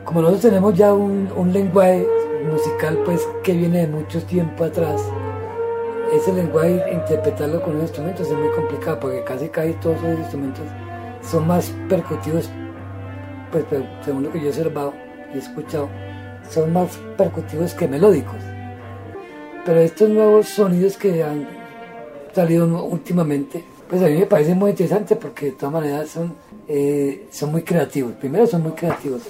como 0.06 0.20
nosotros 0.20 0.42
tenemos 0.42 0.74
ya 0.74 0.94
un, 0.94 1.28
un 1.36 1.52
lenguaje 1.52 2.06
musical 2.48 2.96
pues 3.04 3.20
que 3.42 3.52
viene 3.52 3.80
de 3.80 3.88
mucho 3.88 4.22
tiempo 4.22 4.64
atrás, 4.64 5.02
ese 6.12 6.32
lenguaje 6.32 6.80
interpretarlo 6.92 7.60
con 7.60 7.74
los 7.74 7.82
instrumentos 7.82 8.28
es 8.28 8.38
muy 8.38 8.48
complicado 8.50 9.00
porque 9.00 9.24
casi 9.24 9.48
casi 9.48 9.72
todos 9.74 9.96
esos 9.98 10.20
instrumentos 10.20 10.64
son 11.28 11.48
más 11.48 11.74
percutivos, 11.88 12.48
pues 13.50 13.64
según 14.04 14.22
lo 14.22 14.32
que 14.32 14.38
yo 14.38 14.46
he 14.46 14.48
observado 14.50 14.94
y 15.34 15.36
he 15.36 15.40
escuchado, 15.40 15.88
son 16.48 16.72
más 16.72 16.96
percutivos 17.18 17.74
que 17.74 17.88
melódicos. 17.88 18.36
Pero 19.64 19.80
estos 19.80 20.08
nuevos 20.08 20.46
sonidos 20.46 20.96
que 20.96 21.24
han 21.24 21.48
salido 22.32 22.84
últimamente, 22.84 23.64
pues 23.88 24.00
a 24.02 24.06
mí 24.06 24.18
me 24.18 24.26
parece 24.26 24.54
muy 24.54 24.70
interesante 24.70 25.16
porque 25.16 25.46
de 25.46 25.52
todas 25.52 25.72
maneras 25.72 26.10
son, 26.10 26.34
eh, 26.68 27.26
son 27.32 27.50
muy 27.50 27.62
creativos. 27.62 28.12
Primero 28.12 28.46
son 28.46 28.62
muy 28.62 28.72
creativos 28.72 29.22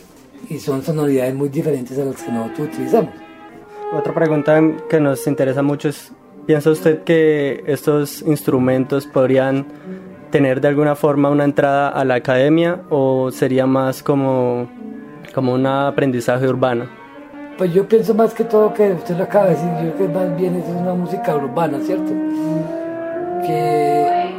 y 0.49 0.59
son 0.59 0.83
sonoridades 0.83 1.35
muy 1.35 1.49
diferentes 1.49 1.99
a 1.99 2.05
las 2.05 2.23
que 2.23 2.33
nosotros 2.33 2.69
utilizamos. 2.69 3.11
Otra 3.93 4.13
pregunta 4.13 4.61
que 4.89 5.01
nos 5.01 5.27
interesa 5.27 5.63
mucho 5.63 5.89
es, 5.89 6.13
¿piensa 6.47 6.71
usted 6.71 7.05
que 7.05 7.63
estos 7.67 8.23
instrumentos 8.23 9.07
podrían 9.07 9.67
tener 10.31 10.61
de 10.61 10.69
alguna 10.69 10.97
forma 10.97 11.31
una 11.31 11.45
entrada 11.45 11.89
a 11.89 12.05
la 12.05 12.17
academia 12.17 12.83
o 12.91 13.31
sería 13.31 13.67
más 13.67 14.03
como, 14.03 14.69
como 15.35 15.55
un 15.55 15.67
aprendizaje 15.67 16.49
urbano? 16.49 16.87
Pues 17.57 17.73
yo 17.73 17.89
pienso 17.89 18.13
más 18.13 18.35
que 18.35 18.45
todo 18.45 18.75
que 18.75 18.93
usted 18.93 19.17
lo 19.17 19.25
acaba 19.25 19.47
de 19.47 19.51
decir, 19.53 19.69
yo 19.83 19.95
creo 19.95 19.97
que 19.97 20.15
más 20.15 20.37
bien 20.37 20.57
es 20.57 20.69
una 20.69 20.93
música 20.93 21.35
urbana, 21.37 21.79
¿cierto? 21.81 22.13
Que, 23.47 24.35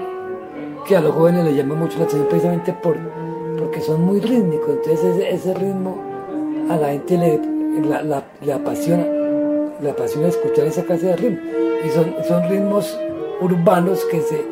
que 0.87 0.95
a 0.95 1.01
los 1.01 1.15
jóvenes 1.15 1.45
les 1.45 1.55
llama 1.55 1.75
mucho 1.75 1.97
la 1.97 2.03
atención 2.03 2.27
precisamente 2.29 2.73
por, 2.73 2.95
porque 3.77 3.85
son 3.85 4.05
muy 4.05 4.19
rítmicos, 4.19 4.69
entonces 4.69 5.03
ese, 5.03 5.29
ese 5.35 5.53
ritmo 5.53 6.01
a 6.69 6.77
la 6.77 6.89
gente 6.89 7.17
le, 7.17 7.87
la, 7.87 8.01
la, 8.01 8.23
le 8.41 8.53
apasiona, 8.53 9.05
le 9.81 9.89
apasiona 9.89 10.27
escuchar 10.27 10.65
esa 10.65 10.83
clase 10.83 11.07
de 11.07 11.15
ritmo. 11.15 11.37
Y 11.85 11.89
son, 11.89 12.15
son 12.27 12.49
ritmos 12.49 12.97
urbanos 13.39 14.03
que, 14.05 14.21
se, 14.21 14.43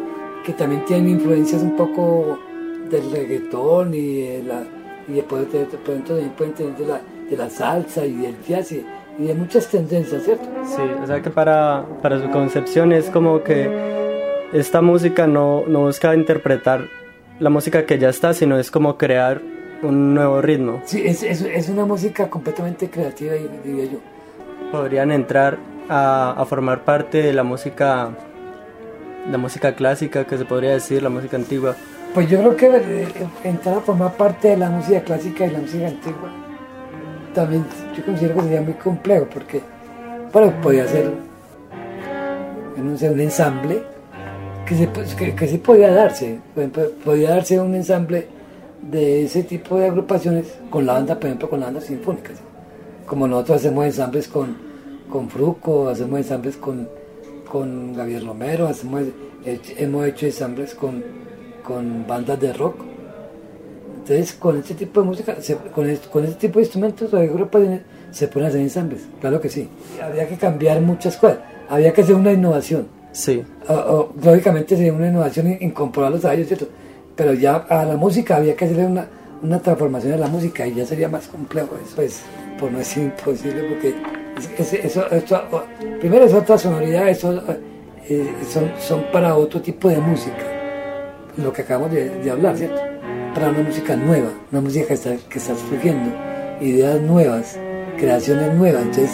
que 0.45 0.53
también 0.53 0.85
tienen 0.85 1.09
influencias 1.09 1.63
un 1.63 1.75
poco 1.75 2.37
del 2.89 3.11
reggaetón 3.11 3.93
y 3.95 4.21
de 4.21 4.43
la, 4.43 4.63
y 5.07 5.13
después 5.13 5.51
de, 5.51 5.65
también 5.65 6.29
pueden 6.37 6.53
tener 6.53 6.75
de 6.75 6.85
la, 6.85 7.01
de 7.29 7.37
la 7.37 7.49
salsa 7.49 8.05
y 8.05 8.13
del 8.13 8.35
jazz 8.47 8.71
y, 8.71 8.85
y, 9.17 9.25
de 9.25 9.33
muchas 9.33 9.67
tendencias, 9.67 10.23
¿cierto? 10.23 10.45
Sí, 10.65 10.83
o 11.01 11.07
sea 11.07 11.21
que 11.21 11.31
para, 11.31 11.83
para 12.01 12.21
su 12.21 12.29
concepción 12.29 12.91
es 12.91 13.09
como 13.09 13.41
que 13.41 13.69
esta 14.53 14.81
música 14.81 15.25
no, 15.25 15.63
no 15.67 15.81
busca 15.81 16.13
interpretar 16.13 16.87
la 17.39 17.49
música 17.49 17.85
que 17.85 17.97
ya 17.97 18.09
está, 18.09 18.33
sino 18.33 18.57
es 18.57 18.71
como 18.71 18.97
crear 18.97 19.41
un 19.81 20.13
nuevo 20.13 20.41
ritmo. 20.41 20.81
Sí, 20.85 21.03
es, 21.05 21.23
es, 21.23 21.41
es 21.41 21.69
una 21.69 21.85
música 21.85 22.29
completamente 22.29 22.89
creativa, 22.89 23.33
diría 23.63 23.85
yo. 23.85 23.99
Podrían 24.71 25.11
entrar 25.11 25.57
a, 25.89 26.31
a, 26.31 26.45
formar 26.45 26.83
parte 26.83 27.21
de 27.21 27.33
la 27.33 27.43
música, 27.43 28.09
la 29.29 29.37
música 29.37 29.75
clásica, 29.75 30.25
que 30.25 30.37
se 30.37 30.45
podría 30.45 30.71
decir, 30.71 31.03
la 31.03 31.09
música 31.09 31.37
antigua. 31.37 31.75
Pues 32.13 32.29
yo 32.29 32.39
creo 32.39 32.55
que 32.55 32.67
eh, 32.67 33.07
entrar 33.43 33.77
a 33.77 33.81
formar 33.81 34.13
parte 34.13 34.49
de 34.49 34.57
la 34.57 34.69
música 34.69 35.01
clásica 35.01 35.45
y 35.45 35.51
la 35.51 35.59
música 35.59 35.87
antigua 35.87 36.45
también 37.35 37.65
yo 37.95 38.03
considero 38.03 38.35
que 38.35 38.41
sería 38.41 38.61
muy 38.61 38.73
complejo 38.75 39.27
porque 39.31 39.61
bueno, 40.31 40.53
podía 40.61 40.87
ser 40.87 41.11
no 42.77 42.97
sé, 42.97 43.09
un 43.09 43.19
ensamble 43.19 43.83
que, 44.65 44.75
se, 44.75 45.15
que, 45.15 45.35
que 45.35 45.47
sí 45.47 45.57
podía 45.57 45.91
darse, 45.91 46.39
podía 47.03 47.31
darse 47.31 47.59
un 47.59 47.75
ensamble 47.75 48.27
de 48.81 49.23
ese 49.23 49.43
tipo 49.43 49.77
de 49.77 49.87
agrupaciones 49.87 50.47
con 50.69 50.85
la 50.85 50.93
banda, 50.93 51.15
por 51.15 51.25
ejemplo, 51.25 51.49
con 51.49 51.59
la 51.59 51.67
banda 51.67 51.81
sinfónica. 51.81 52.29
¿sí? 52.29 52.41
Como 53.05 53.27
nosotros 53.27 53.57
hacemos 53.57 53.85
ensambles 53.85 54.27
con, 54.27 54.57
con 55.09 55.29
Fruco, 55.29 55.89
hacemos 55.89 56.19
ensambles 56.19 56.57
con, 56.57 56.87
con 57.49 57.93
Gabriel 57.93 58.25
Romero, 58.25 58.67
hacemos, 58.67 59.03
hemos 59.45 60.05
hecho 60.07 60.25
ensambles 60.25 60.75
con, 60.75 61.03
con 61.63 62.05
bandas 62.07 62.39
de 62.39 62.53
rock. 62.53 62.77
Entonces, 63.97 64.33
con 64.33 64.57
este 64.57 64.75
tipo 64.75 65.01
de 65.01 65.07
música, 65.07 65.35
se, 65.41 65.55
con, 65.55 65.89
este, 65.89 66.09
con 66.09 66.23
este 66.23 66.47
tipo 66.47 66.59
de 66.59 66.65
instrumentos 66.65 67.11
o 67.11 67.17
de 67.17 67.23
agrupaciones, 67.23 67.81
se 68.11 68.27
pueden 68.27 68.49
hacer 68.49 68.61
ensambles, 68.61 69.01
claro 69.19 69.41
que 69.41 69.49
sí. 69.49 69.67
Habría 70.01 70.27
que 70.27 70.37
cambiar 70.37 70.79
muchas 70.81 71.17
cosas, 71.17 71.39
habría 71.67 71.91
que 71.91 72.01
hacer 72.01 72.15
una 72.15 72.31
innovación. 72.31 72.94
Sí. 73.15 73.41
O, 73.69 74.09
lógicamente 74.21 74.75
sería 74.75 74.91
una 74.91 75.07
innovación 75.07 75.57
incorporarlos 75.61 76.25
a 76.25 76.33
ellos, 76.33 76.47
¿cierto? 76.47 76.67
Pero 77.15 77.33
ya 77.33 77.55
a 77.55 77.85
la 77.85 77.95
música 77.95 78.35
había 78.35 78.57
que 78.57 78.65
hacerle 78.65 78.85
una, 78.87 79.07
una 79.41 79.59
transformación 79.59 80.13
a 80.13 80.17
la 80.17 80.27
música 80.27 80.67
y 80.67 80.75
ya 80.75 80.85
sería 80.85 81.07
más 81.07 81.27
complejo, 81.27 81.69
pues, 81.95 82.23
por 82.59 82.69
no 82.73 82.79
decir 82.79 83.03
imposible, 83.03 83.63
porque 83.69 83.95
eso, 84.59 85.05
primero 86.01 86.25
es 86.25 86.33
otra 86.33 86.57
sonoridad, 86.57 87.07
eso, 87.07 87.41
eh, 88.09 88.33
son, 88.51 88.69
son 88.79 89.05
para 89.13 89.33
otro 89.35 89.61
tipo 89.61 89.87
de 89.87 89.97
música, 89.97 90.43
lo 91.37 91.53
que 91.53 91.61
acabamos 91.61 91.93
de, 91.93 92.09
de 92.09 92.31
hablar, 92.31 92.57
¿cierto? 92.57 92.81
Para 93.33 93.49
una 93.49 93.61
música 93.61 93.95
nueva, 93.95 94.29
una 94.51 94.59
música 94.59 94.87
que 94.87 94.93
está, 94.93 95.15
que 95.29 95.39
está 95.39 95.55
surgiendo. 95.55 96.11
ideas 96.59 96.99
nuevas, 96.99 97.57
creaciones 97.97 98.53
nuevas. 98.55 98.81
Entonces, 98.81 99.11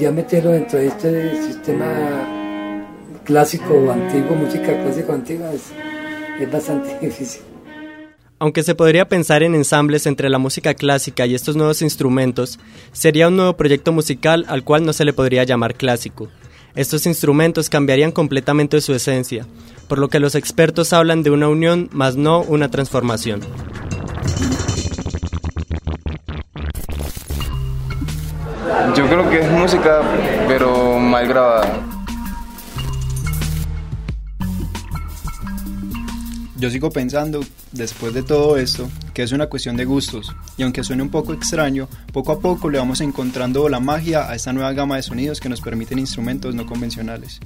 ya 0.00 0.10
meterlo 0.10 0.52
dentro 0.52 0.78
de 0.78 0.86
este 0.86 1.36
sistema 1.42 2.41
clásico 3.24 3.74
o 3.74 3.90
antiguo, 3.90 4.36
música 4.36 4.80
clásica 4.82 5.12
o 5.12 5.14
antigua, 5.14 5.52
es, 5.52 5.72
es 6.40 6.50
bastante 6.50 6.98
difícil. 7.06 7.42
Aunque 8.38 8.64
se 8.64 8.74
podría 8.74 9.08
pensar 9.08 9.44
en 9.44 9.54
ensambles 9.54 10.06
entre 10.06 10.28
la 10.28 10.38
música 10.38 10.74
clásica 10.74 11.26
y 11.26 11.34
estos 11.34 11.54
nuevos 11.54 11.80
instrumentos, 11.80 12.58
sería 12.90 13.28
un 13.28 13.36
nuevo 13.36 13.56
proyecto 13.56 13.92
musical 13.92 14.44
al 14.48 14.64
cual 14.64 14.84
no 14.84 14.92
se 14.92 15.04
le 15.04 15.12
podría 15.12 15.44
llamar 15.44 15.76
clásico. 15.76 16.28
Estos 16.74 17.06
instrumentos 17.06 17.68
cambiarían 17.68 18.10
completamente 18.10 18.80
su 18.80 18.94
esencia, 18.94 19.46
por 19.86 19.98
lo 19.98 20.08
que 20.08 20.18
los 20.18 20.34
expertos 20.34 20.92
hablan 20.92 21.22
de 21.22 21.30
una 21.30 21.48
unión 21.48 21.88
más 21.92 22.16
no 22.16 22.40
una 22.40 22.70
transformación. 22.70 23.42
Yo 28.96 29.06
creo 29.06 29.30
que 29.30 29.40
es 29.40 29.50
música, 29.50 30.02
pero 30.48 30.98
mal 30.98 31.28
grabada. 31.28 31.91
Yo 36.62 36.70
sigo 36.70 36.92
pensando, 36.92 37.44
después 37.72 38.14
de 38.14 38.22
todo 38.22 38.56
esto, 38.56 38.88
que 39.14 39.24
es 39.24 39.32
una 39.32 39.48
cuestión 39.48 39.76
de 39.76 39.84
gustos, 39.84 40.32
y 40.56 40.62
aunque 40.62 40.84
suene 40.84 41.02
un 41.02 41.08
poco 41.08 41.32
extraño, 41.32 41.88
poco 42.12 42.30
a 42.30 42.38
poco 42.38 42.70
le 42.70 42.78
vamos 42.78 43.00
encontrando 43.00 43.68
la 43.68 43.80
magia 43.80 44.30
a 44.30 44.36
esta 44.36 44.52
nueva 44.52 44.72
gama 44.72 44.94
de 44.94 45.02
sonidos 45.02 45.40
que 45.40 45.48
nos 45.48 45.60
permiten 45.60 45.98
instrumentos 45.98 46.54
no 46.54 46.64
convencionales. 46.64 47.40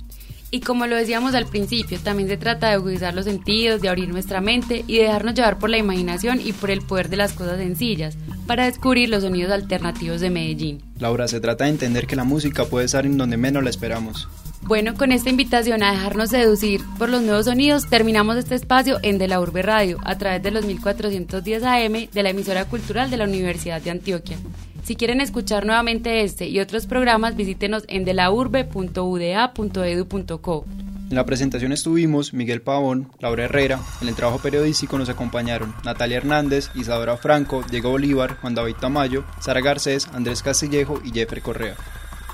Y 0.51 0.61
como 0.61 0.87
lo 0.87 0.97
decíamos 0.97 1.35
al 1.35 1.47
principio, 1.47 1.99
también 1.99 2.29
se 2.29 2.37
trata 2.37 2.69
de 2.69 2.75
agudizar 2.75 3.15
los 3.15 3.25
sentidos, 3.25 3.81
de 3.81 3.89
abrir 3.89 4.11
nuestra 4.11 4.43
mente 4.43 4.85
y 4.87 4.99
dejarnos 4.99 5.33
llevar 5.33 5.59
por 5.59 5.71
la 5.71 5.79
imaginación 5.79 6.39
y 6.39 6.53
por 6.53 6.71
el 6.71 6.83
poder 6.83 7.09
de 7.09 7.17
las 7.17 7.33
cosas 7.33 7.57
sencillas, 7.57 8.19
para 8.47 8.67
descubrir 8.67 9.09
los 9.09 9.23
sonidos 9.23 9.51
alternativos 9.51 10.21
de 10.21 10.29
Medellín. 10.29 10.83
Laura, 10.99 11.27
se 11.27 11.41
trata 11.41 11.65
de 11.65 11.71
entender 11.71 12.07
que 12.07 12.17
la 12.17 12.25
música 12.25 12.67
puede 12.67 12.85
estar 12.85 13.07
en 13.07 13.17
donde 13.17 13.39
menos 13.39 13.65
la 13.65 13.71
esperamos. 13.71 14.29
Bueno, 14.67 14.95
con 14.95 15.13
esta 15.13 15.31
invitación 15.31 15.85
a 15.85 15.93
dejarnos 15.93 16.31
seducir 16.31 16.81
por 16.99 17.09
los 17.09 17.23
nuevos 17.23 17.45
sonidos, 17.45 17.89
terminamos 17.89 18.37
este 18.37 18.57
espacio 18.57 18.99
en 19.03 19.17
De 19.17 19.29
la 19.29 19.41
Urbe 19.41 19.63
Radio, 19.63 19.99
a 20.03 20.19
través 20.19 20.43
de 20.43 20.51
los 20.51 20.65
1410 20.65 21.63
AM 21.63 22.09
de 22.13 22.23
la 22.25 22.31
emisora 22.31 22.65
cultural 22.65 23.09
de 23.09 23.17
la 23.17 23.27
Universidad 23.27 23.81
de 23.81 23.93
Antioquia. 23.93 24.37
Si 24.83 24.97
quieren 24.97 25.21
escuchar 25.21 25.67
nuevamente 25.67 26.25
este 26.25 26.49
y 26.49 26.59
otros 26.59 26.87
programas, 26.87 27.37
visítenos 27.37 27.85
en 27.87 28.05
delaurbe.uda.edu.co. 28.05 30.65
En 31.11 31.15
la 31.15 31.25
presentación 31.25 31.71
estuvimos 31.71 32.35
Miguel 32.35 32.61
Pavón, 32.61 33.13
Laura 33.21 33.45
Herrera, 33.45 33.79
en 34.03 34.09
el 34.09 34.17
trabajo 34.17 34.41
periodístico 34.41 34.99
nos 34.99 35.09
acompañaron 35.09 35.77
Natalia 35.85 36.17
Hernández, 36.17 36.71
Isadora 36.75 37.17
Franco, 37.17 37.63
Diego 37.71 37.91
Bolívar, 37.91 38.39
Juan 38.41 38.57
David 38.57 38.75
Tamayo, 38.81 39.23
Sara 39.39 39.61
Garcés, 39.61 40.09
Andrés 40.13 40.43
Castillejo 40.43 41.01
y 41.05 41.13
Jeffrey 41.13 41.41
Correa. 41.41 41.77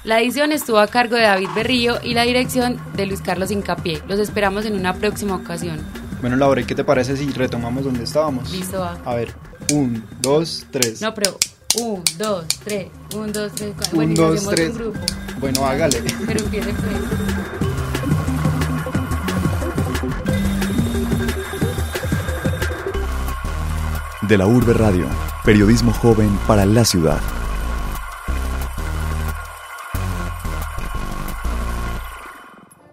La 0.04 0.20
edición 0.20 0.50
estuvo 0.50 0.78
a 0.78 0.88
cargo 0.88 1.14
de 1.14 1.22
David 1.22 1.48
Berrío 1.54 1.98
y 2.02 2.14
la 2.14 2.22
dirección 2.24 2.76
de 2.96 3.06
Luis 3.06 3.20
Carlos 3.22 3.50
Incapié. 3.52 4.02
Los 4.08 4.18
esperamos 4.18 4.64
en 4.64 4.74
una 4.74 4.94
próxima 4.94 5.36
ocasión. 5.36 5.78
Bueno, 6.20 6.36
Laura, 6.36 6.60
¿y 6.60 6.64
qué 6.64 6.74
te 6.74 6.82
parece 6.84 7.16
si 7.16 7.30
retomamos 7.30 7.84
donde 7.84 8.02
estábamos? 8.04 8.50
Listo, 8.50 8.80
va. 8.80 8.98
A 9.04 9.14
ver, 9.14 9.32
un, 9.72 10.04
dos, 10.20 10.66
tres. 10.72 11.00
No, 11.00 11.14
pero 11.14 11.38
un, 11.80 12.02
dos, 12.18 12.46
tres, 12.64 12.88
un, 13.14 13.32
dos, 13.32 13.52
tres, 13.54 13.74
cuatro. 13.76 13.92
Un, 13.92 13.96
Bueno, 13.96 14.12
y 14.12 14.16
dos, 14.16 14.36
hacemos 14.36 14.54
tres. 14.54 14.70
un 14.70 14.78
grupo. 14.78 14.98
Bueno, 15.38 15.66
hágale. 15.66 16.02
Pero 16.26 16.44
empiece 16.44 16.72
pues. 16.72 16.92
De 24.22 24.38
la 24.38 24.46
Urbe 24.46 24.72
Radio, 24.72 25.06
periodismo 25.44 25.92
joven 25.92 26.30
para 26.46 26.64
la 26.64 26.84
ciudad. 26.84 27.20